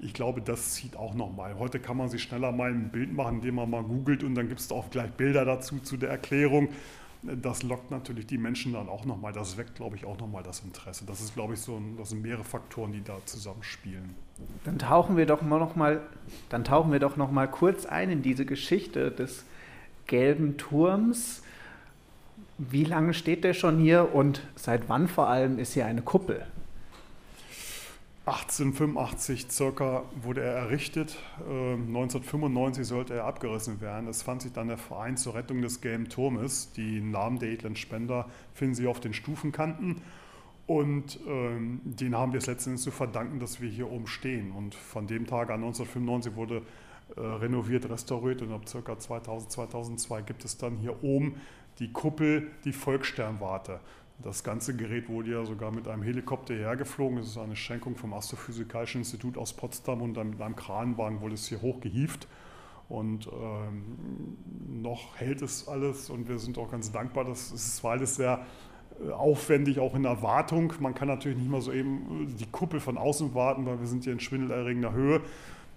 [0.03, 1.57] ich glaube, das zieht auch nochmal.
[1.57, 4.49] Heute kann man sich schneller mal ein Bild machen, indem man mal googelt und dann
[4.49, 6.69] gibt es auch gleich Bilder dazu zu der Erklärung.
[7.21, 9.31] Das lockt natürlich die Menschen dann auch nochmal.
[9.31, 11.05] Das weckt, glaube ich, auch nochmal das Interesse.
[11.05, 14.13] Das ist, glaube ich, so ein, das sind mehrere Faktoren, die da zusammenspielen.
[14.65, 16.01] Dann tauchen wir doch mal noch mal,
[16.49, 19.45] dann tauchen wir doch noch kurz ein in diese Geschichte des
[20.07, 21.43] gelben Turms.
[22.57, 26.45] Wie lange steht der schon hier und seit wann vor allem ist hier eine Kuppel?
[28.25, 31.17] 1885 circa wurde er errichtet.
[31.39, 34.07] 1995 ähm, sollte er abgerissen werden.
[34.07, 36.71] Es fand sich dann der Verein zur Rettung des Gelben Turmes.
[36.71, 40.01] Die Namen der edlen Spender finden Sie auf den Stufenkanten.
[40.67, 44.51] Und ähm, den haben wir es letztendlich zu verdanken, dass wir hier oben stehen.
[44.51, 46.61] Und von dem Tag an 1995 wurde
[47.17, 48.97] äh, renoviert, restauriert und ab ca.
[48.97, 51.35] 2000, 2002 gibt es dann hier oben
[51.79, 53.81] die Kuppel, die Volkssternwarte.
[54.23, 57.17] Das ganze Gerät wurde ja sogar mit einem Helikopter hergeflogen.
[57.17, 61.33] Es ist eine Schenkung vom Astrophysikalischen Institut aus Potsdam und dann mit einem Kranwagen wurde
[61.33, 62.27] es hier hochgehievt.
[62.87, 64.37] Und ähm,
[64.81, 67.25] noch hält es alles und wir sind auch ganz dankbar.
[67.25, 68.45] Das ist, weil es sehr
[69.05, 70.71] äh, aufwendig, auch in der Wartung.
[70.79, 73.87] Man kann natürlich nicht mal so eben äh, die Kuppel von außen warten, weil wir
[73.87, 75.21] sind hier in schwindelerregender Höhe.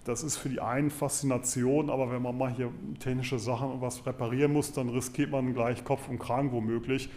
[0.04, 2.70] Das ist für die einen Faszination, aber wenn man mal hier
[3.00, 7.10] technische Sachen und was reparieren muss, dann riskiert man gleich Kopf und Kragen womöglich.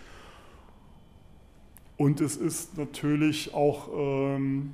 [2.00, 4.72] Und es ist natürlich auch, ähm,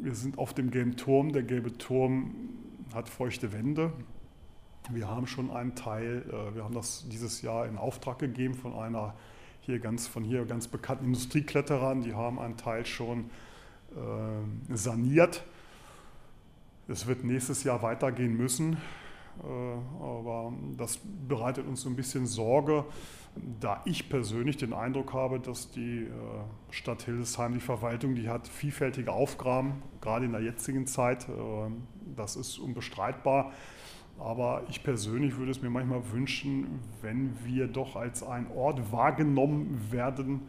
[0.00, 1.32] wir sind auf dem gelben Turm.
[1.32, 2.34] Der gelbe Turm
[2.92, 3.92] hat feuchte Wände.
[4.90, 8.74] Wir haben schon einen Teil, äh, wir haben das dieses Jahr in Auftrag gegeben von
[8.74, 9.14] einer
[9.60, 12.02] hier ganz, von hier ganz bekannten Industriekletterern.
[12.02, 13.30] Die haben einen Teil schon
[13.94, 15.44] äh, saniert.
[16.88, 18.72] Es wird nächstes Jahr weitergehen müssen,
[19.44, 22.84] äh, aber das bereitet uns so ein bisschen Sorge
[23.60, 26.08] da ich persönlich den Eindruck habe, dass die äh,
[26.70, 31.28] Stadt Hildesheim, die Verwaltung, die hat vielfältige Aufgaben, gerade in der jetzigen Zeit.
[31.28, 31.82] Ähm,
[32.16, 33.52] das ist unbestreitbar.
[34.18, 39.80] Aber ich persönlich würde es mir manchmal wünschen, wenn wir doch als ein Ort wahrgenommen
[39.90, 40.42] werden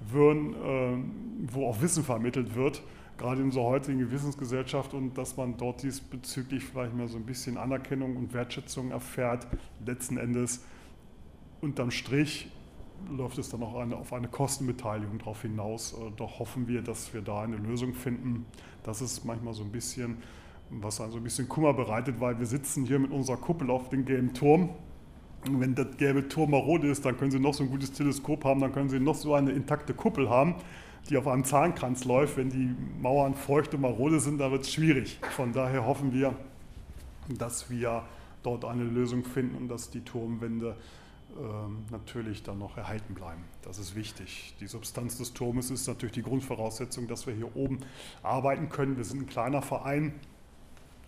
[0.00, 1.10] würden, ähm,
[1.50, 2.82] wo auch Wissen vermittelt wird,
[3.16, 7.56] gerade in unserer heutigen Wissensgesellschaft und dass man dort diesbezüglich vielleicht mehr so ein bisschen
[7.56, 9.46] Anerkennung und Wertschätzung erfährt.
[9.86, 10.62] Letzten Endes
[11.64, 12.48] unterm Strich
[13.10, 15.94] läuft es dann auch eine, auf eine Kostenbeteiligung darauf hinaus.
[15.94, 18.46] Äh, doch hoffen wir, dass wir da eine Lösung finden.
[18.82, 20.18] Das ist manchmal so ein bisschen,
[20.70, 24.04] was also ein bisschen Kummer bereitet, weil wir sitzen hier mit unserer Kuppel auf dem
[24.04, 24.70] gelben Turm.
[25.46, 28.44] Und wenn das gelbe Turm marode ist, dann können Sie noch so ein gutes Teleskop
[28.44, 30.54] haben, dann können Sie noch so eine intakte Kuppel haben,
[31.10, 32.38] die auf einem Zahnkranz läuft.
[32.38, 35.18] Wenn die Mauern feucht und marode sind, dann wird es schwierig.
[35.36, 36.34] Von daher hoffen wir,
[37.28, 38.04] dass wir
[38.42, 40.76] dort eine Lösung finden und dass die Turmwände
[41.90, 43.44] natürlich dann noch erhalten bleiben.
[43.62, 44.54] Das ist wichtig.
[44.60, 47.80] Die Substanz des Turmes ist natürlich die Grundvoraussetzung, dass wir hier oben
[48.22, 48.96] arbeiten können.
[48.96, 50.14] Wir sind ein kleiner Verein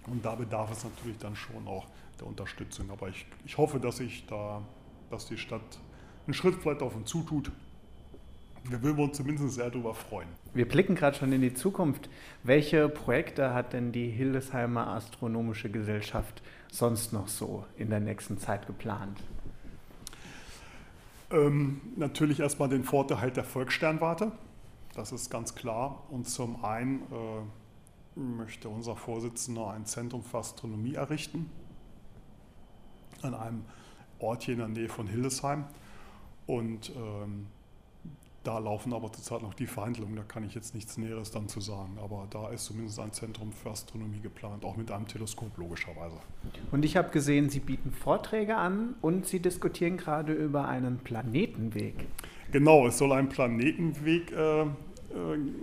[0.07, 1.87] und da bedarf es natürlich dann schon auch
[2.19, 2.91] der Unterstützung.
[2.91, 4.63] Aber ich, ich hoffe, dass ich da,
[5.11, 5.79] dass die Stadt
[6.27, 7.53] einen Schritt vielleicht auf uns zutut.
[8.69, 10.29] Wir würden uns zumindest sehr darüber freuen.
[10.53, 12.09] Wir blicken gerade schon in die Zukunft.
[12.43, 18.67] Welche Projekte hat denn die Hildesheimer Astronomische Gesellschaft sonst noch so in der nächsten Zeit
[18.67, 19.23] geplant?
[21.31, 24.33] Ähm, natürlich erstmal den Vorteil der Volkssternwarte,
[24.95, 26.05] das ist ganz klar.
[26.11, 31.51] Und zum einen äh, möchte unser Vorsitzender ein Zentrum für Astronomie errichten
[33.23, 33.65] an einem
[34.19, 35.65] Ort hier in der Nähe von Hildesheim.
[36.47, 37.47] Und ähm,
[38.47, 41.61] da laufen aber zurzeit noch die Verhandlungen, da kann ich jetzt nichts Näheres dann zu
[41.61, 41.99] sagen.
[42.03, 46.17] Aber da ist zumindest ein Zentrum für Astronomie geplant, auch mit einem Teleskop logischerweise.
[46.71, 51.95] Und ich habe gesehen, Sie bieten Vorträge an und Sie diskutieren gerade über einen Planetenweg.
[52.53, 54.67] Genau, es soll ein Planetenweg äh, äh,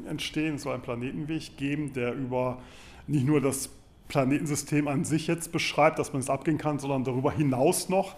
[0.08, 2.60] entstehen, es soll einen Planetenweg geben, der über
[3.08, 3.70] nicht nur das
[4.10, 8.16] Planetensystem an sich jetzt beschreibt, dass man es abgehen kann, sondern darüber hinaus noch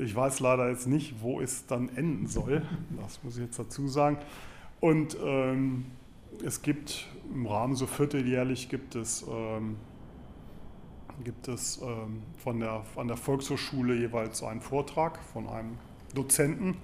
[0.00, 2.62] ich weiß leider jetzt nicht, wo es dann enden soll.
[3.00, 4.18] Das muss ich jetzt dazu sagen.
[4.80, 5.86] Und ähm,
[6.44, 9.76] es gibt im Rahmen so vierteljährlich gibt es, ähm,
[11.22, 15.76] gibt es ähm, von der, an der Volkshochschule jeweils einen Vortrag von einem
[16.14, 16.76] Dozenten.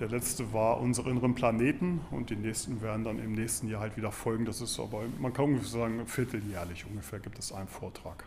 [0.00, 3.98] Der letzte war unsere inneren Planeten und die nächsten werden dann im nächsten Jahr halt
[3.98, 4.46] wieder folgen.
[4.46, 8.24] Das ist aber, man kann ungefähr sagen, vierteljährlich ungefähr gibt es einen Vortrag.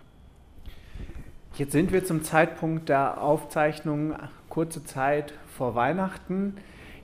[1.55, 4.15] Jetzt sind wir zum Zeitpunkt der Aufzeichnung
[4.49, 6.55] kurze Zeit vor Weihnachten.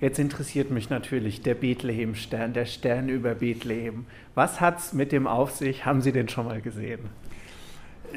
[0.01, 4.07] Jetzt interessiert mich natürlich der Bethlehem-Stern, der Stern über Bethlehem.
[4.33, 5.85] Was hat es mit dem auf sich?
[5.85, 7.01] Haben Sie den schon mal gesehen?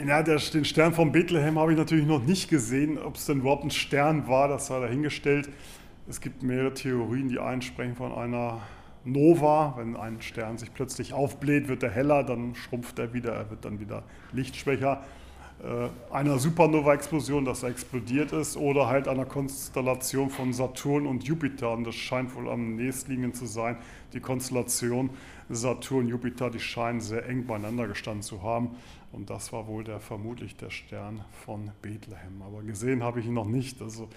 [0.07, 2.97] Ja, der, den Stern von Bethlehem habe ich natürlich noch nicht gesehen.
[2.97, 5.51] Ob es denn überhaupt ein Stern war, das sei dahingestellt.
[6.09, 8.62] Es gibt mehrere Theorien, die einen sprechen von einer
[9.05, 9.74] Nova.
[9.76, 13.66] Wenn ein Stern sich plötzlich aufbläht, wird er heller, dann schrumpft er wieder, er wird
[13.66, 15.05] dann wieder lichtschwächer.
[15.63, 21.71] Äh, einer Supernova-Explosion, dass er explodiert ist, oder halt einer Konstellation von Saturn und Jupiter.
[21.73, 23.77] Und das scheint wohl am nächstliegenden zu sein.
[24.13, 25.11] Die Konstellation
[25.49, 28.71] Saturn-Jupiter, die scheinen sehr eng beieinander gestanden zu haben.
[29.13, 32.43] Und das war wohl der vermutlich der Stern von Bethlehem.
[32.43, 33.81] Aber gesehen habe ich ihn noch nicht.
[33.83, 34.09] Also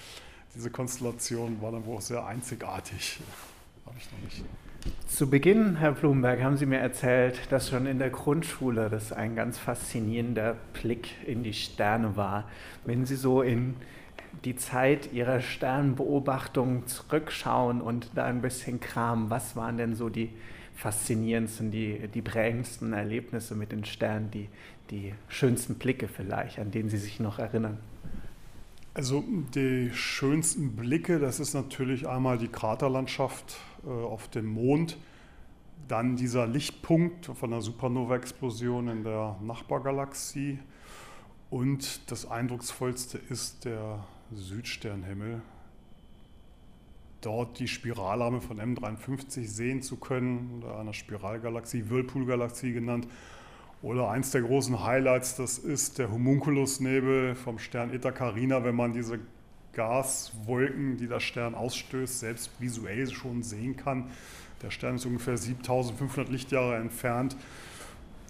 [0.55, 3.19] diese Konstellation war dann wohl auch sehr einzigartig.
[3.85, 4.43] habe ich noch nicht.
[5.07, 9.35] Zu Beginn, Herr Blumenberg, haben Sie mir erzählt, dass schon in der Grundschule das ein
[9.35, 12.49] ganz faszinierender Blick in die Sterne war.
[12.83, 13.75] Wenn Sie so in
[14.43, 20.31] die Zeit Ihrer Sternbeobachtung zurückschauen und da ein bisschen kramen, was waren denn so die
[20.75, 24.49] faszinierendsten, die, die prägendsten Erlebnisse mit den Sternen, die,
[24.91, 27.77] die schönsten Blicke vielleicht, an denen Sie sich noch erinnern?
[28.95, 34.97] Also die schönsten Blicke, das ist natürlich einmal die Kraterlandschaft äh, auf dem Mond.
[35.89, 40.59] Dann dieser Lichtpunkt von der Supernova-Explosion in der Nachbargalaxie.
[41.49, 45.41] Und das eindrucksvollste ist der Südsternhimmel.
[47.19, 53.09] Dort die Spiralarme von M53 sehen zu können, einer Spiralgalaxie, Whirlpool-Galaxie genannt.
[53.85, 58.93] Oder eins der großen Highlights, das ist der Homunculusnebel vom Stern Eta Carina, wenn man
[58.93, 59.19] diese
[59.73, 64.09] Gaswolken, die der Stern ausstößt, selbst visuell schon sehen kann.
[64.63, 67.37] Der Stern ist ungefähr 7500 Lichtjahre entfernt,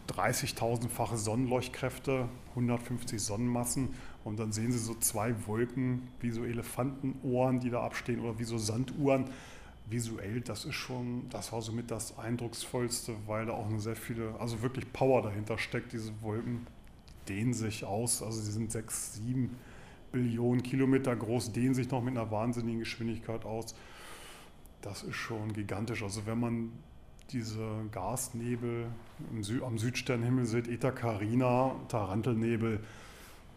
[0.09, 3.93] 30.000-fache Sonnenleuchtkräfte, 150 Sonnenmassen
[4.25, 8.43] und dann sehen Sie so zwei Wolken wie so Elefantenohren, die da abstehen oder wie
[8.43, 9.29] so Sanduhren.
[9.87, 14.33] Visuell, das ist schon, das war somit das eindrucksvollste, weil da auch eine sehr viele,
[14.39, 15.93] also wirklich Power dahinter steckt.
[15.93, 16.65] Diese Wolken
[17.29, 19.55] dehnen sich aus, also sie sind sechs, sieben
[20.11, 23.75] Billionen Kilometer groß, dehnen sich noch mit einer wahnsinnigen Geschwindigkeit aus.
[24.81, 26.03] Das ist schon gigantisch.
[26.03, 26.71] Also wenn man
[27.31, 28.87] diese Gasnebel
[29.41, 32.81] Sü am Südsternhimmel sieht, Eta Carina, Tarantelnebel,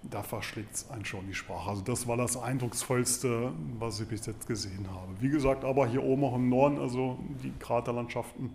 [0.02, 1.70] da verschlägt es einen schon die Sprache.
[1.70, 5.12] Also das war das Eindrucksvollste, was ich bis jetzt gesehen habe.
[5.20, 8.50] Wie gesagt, aber hier oben auch im Norden, also die Kraterlandschaften,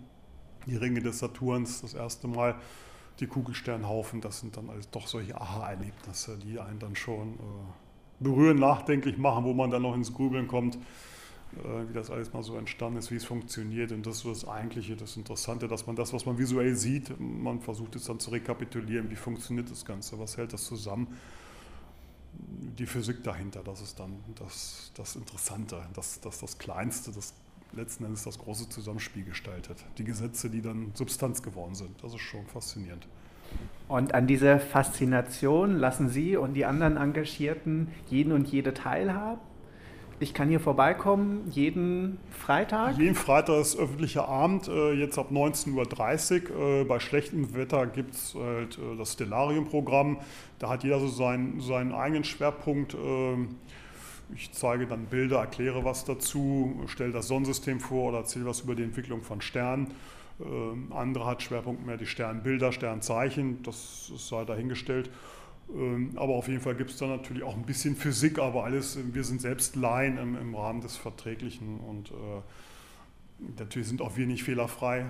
[0.66, 2.56] die Ringe des Saturns, das erste Mal
[3.20, 8.58] die Kugelsternhaufen, das sind dann also doch solche Aha-Erlebnisse, die einen dann schon äh, berühren,
[8.58, 10.78] nachdenklich machen, wo man dann noch ins Grübeln kommt,
[11.88, 13.92] wie das alles mal so entstanden ist, wie es funktioniert.
[13.92, 17.60] Und das ist das Eigentliche, das Interessante, dass man das, was man visuell sieht, man
[17.60, 21.08] versucht es dann zu rekapitulieren, wie funktioniert das Ganze, was hält das zusammen.
[22.78, 27.34] Die Physik dahinter, das ist dann das, das Interessante, das, das, das Kleinste, das
[27.72, 29.84] letzten Endes das große Zusammenspiel gestaltet.
[29.98, 33.06] Die Gesetze, die dann Substanz geworden sind, das ist schon faszinierend.
[33.88, 39.40] Und an dieser Faszination lassen Sie und die anderen Engagierten jeden und jede teilhaben?
[40.24, 42.96] Ich kann hier vorbeikommen, jeden Freitag?
[42.96, 46.80] Jeden Freitag ist öffentlicher Abend, äh, jetzt ab 19.30 Uhr.
[46.80, 50.16] Äh, bei schlechtem Wetter gibt es halt äh, das Stellarium-Programm.
[50.60, 52.94] Da hat jeder so seinen, seinen eigenen Schwerpunkt.
[52.94, 53.56] Ähm,
[54.34, 58.74] ich zeige dann Bilder, erkläre was dazu, stelle das Sonnensystem vor oder erzähle was über
[58.74, 59.90] die Entwicklung von Sternen.
[60.40, 65.10] Ähm, andere hat Schwerpunkt mehr die Sternbilder, Sternzeichen, das sei dahingestellt.
[65.72, 68.98] Ähm, aber auf jeden Fall gibt es da natürlich auch ein bisschen Physik, aber alles,
[69.12, 74.26] wir sind selbst Laien im, im Rahmen des Verträglichen und äh, natürlich sind auch wir
[74.26, 75.06] nicht fehlerfrei.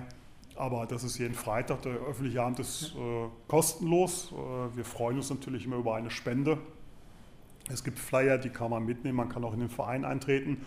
[0.55, 4.31] Aber das ist jeden Freitag, der öffentliche Abend ist äh, kostenlos.
[4.31, 6.57] Äh, wir freuen uns natürlich immer über eine Spende.
[7.69, 10.61] Es gibt Flyer, die kann man mitnehmen, man kann auch in den Verein eintreten.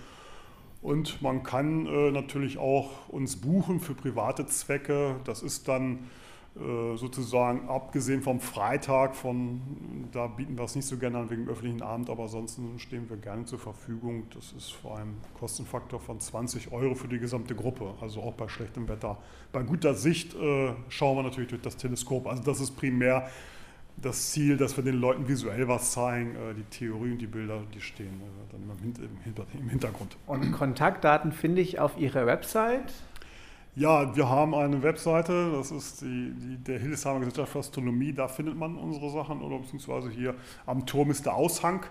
[0.82, 5.16] Und man kann äh, natürlich auch uns buchen für private Zwecke.
[5.24, 5.98] Das ist dann äh,
[6.96, 9.60] sozusagen abgesehen vom Freitag, von,
[10.12, 13.08] da bieten wir es nicht so gerne an wegen dem öffentlichen Abend, aber ansonsten stehen
[13.08, 14.24] wir gerne zur Verfügung.
[14.34, 18.48] Das ist vor allem Kostenfaktor von 20 Euro für die gesamte Gruppe, also auch bei
[18.48, 19.18] schlechtem Wetter.
[19.52, 22.26] Bei guter Sicht äh, schauen wir natürlich durch das Teleskop.
[22.26, 23.28] Also das ist primär
[24.00, 26.34] das Ziel, dass wir den Leuten visuell was zeigen.
[26.36, 30.16] Äh, die Theorie und die Bilder, die stehen äh, dann im Hintergrund.
[30.26, 32.92] Und Kontaktdaten finde ich auf Ihrer Website?
[33.78, 38.26] Ja, wir haben eine Webseite, das ist die, die der Hildesheimer Gesellschaft für Astronomie, da
[38.26, 40.34] findet man unsere Sachen oder beziehungsweise hier
[40.66, 41.86] am Turm ist der Aushang,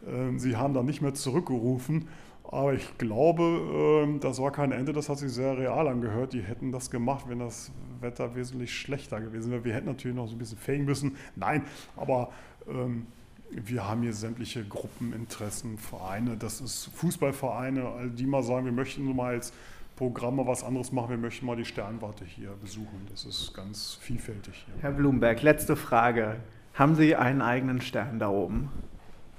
[0.07, 2.09] äh, sie haben dann nicht mehr zurückgerufen.
[2.43, 6.33] Aber ich glaube, ähm, das war kein Ende, das hat sich sehr real angehört.
[6.33, 7.70] Die hätten das gemacht, wenn das
[8.01, 9.64] Wetter wesentlich schlechter gewesen wäre.
[9.64, 11.16] Wir hätten natürlich noch so ein bisschen fegen müssen.
[11.37, 11.62] Nein,
[11.97, 12.31] aber
[12.68, 13.07] ähm,
[13.51, 16.37] wir haben hier sämtliche Gruppeninteressen, Vereine.
[16.37, 19.53] Das ist Fußballvereine, die mal sagen, wir möchten mal als
[19.97, 21.11] Programme was anderes machen.
[21.11, 23.07] Wir möchten mal die Sternwarte hier besuchen.
[23.11, 24.75] Das ist ganz vielfältig hier.
[24.81, 26.37] Herr Blumberg, letzte Frage.
[26.75, 28.71] Haben Sie einen eigenen Stern da oben?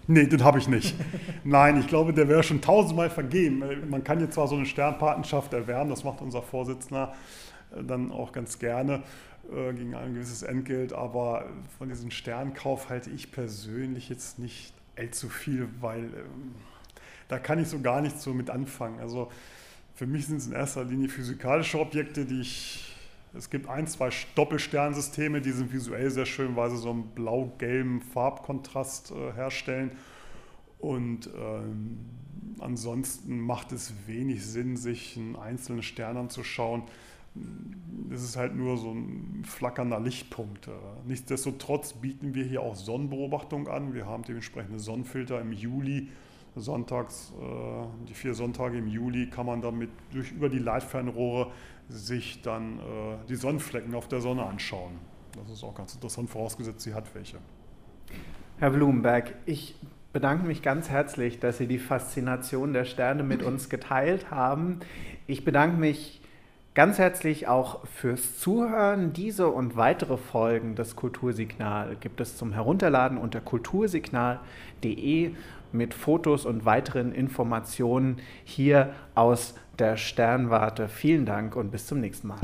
[0.07, 0.95] Nee, den habe ich nicht.
[1.43, 3.63] Nein, ich glaube, der wäre schon tausendmal vergeben.
[3.89, 7.13] Man kann jetzt zwar so eine Sternpatenschaft erwerben, das macht unser Vorsitzender
[7.75, 9.03] dann auch ganz gerne
[9.51, 11.45] äh, gegen ein gewisses Entgelt, aber
[11.77, 16.55] von diesem Sternkauf halte ich persönlich jetzt nicht allzu viel, weil ähm,
[17.27, 18.99] da kann ich so gar nichts so mit anfangen.
[18.99, 19.31] Also
[19.95, 22.87] für mich sind es in erster Linie physikalische Objekte, die ich
[23.33, 28.01] es gibt ein, zwei Doppelsternsysteme, die sind visuell sehr schön, weil sie so einen blau-gelben
[28.01, 29.91] Farbkontrast äh, herstellen.
[30.79, 31.99] Und ähm,
[32.59, 36.83] ansonsten macht es wenig Sinn, sich einen einzelnen Stern anzuschauen.
[38.13, 40.69] Es ist halt nur so ein flackernder Lichtpunkt.
[41.05, 43.93] Nichtsdestotrotz bieten wir hier auch Sonnenbeobachtung an.
[43.93, 46.09] Wir haben dementsprechende Sonnenfilter im Juli.
[46.55, 51.51] Sonntags, äh, die vier Sonntage im Juli kann man damit durch, über die Leitfernrohre
[51.87, 52.81] sich dann äh,
[53.29, 54.99] die Sonnenflecken auf der Sonne anschauen.
[55.37, 57.37] Das ist auch ganz interessant, vorausgesetzt, sie hat welche.
[58.59, 59.75] Herr Blumenberg, ich
[60.11, 64.81] bedanke mich ganz herzlich, dass Sie die Faszination der Sterne mit uns geteilt haben.
[65.27, 66.20] Ich bedanke mich
[66.73, 69.13] ganz herzlich auch fürs Zuhören.
[69.13, 75.31] Diese und weitere Folgen des Kultursignal gibt es zum Herunterladen unter kultursignal.de
[75.73, 80.87] mit Fotos und weiteren Informationen hier aus der Sternwarte.
[80.87, 82.39] Vielen Dank und bis zum nächsten Mal.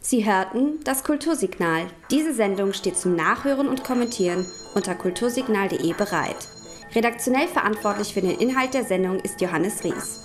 [0.00, 1.82] Sie hörten das Kultursignal.
[2.10, 6.57] Diese Sendung steht zum Nachhören und Kommentieren unter kultursignal.de bereit.
[6.94, 10.24] Redaktionell verantwortlich für den Inhalt der Sendung ist Johannes Ries.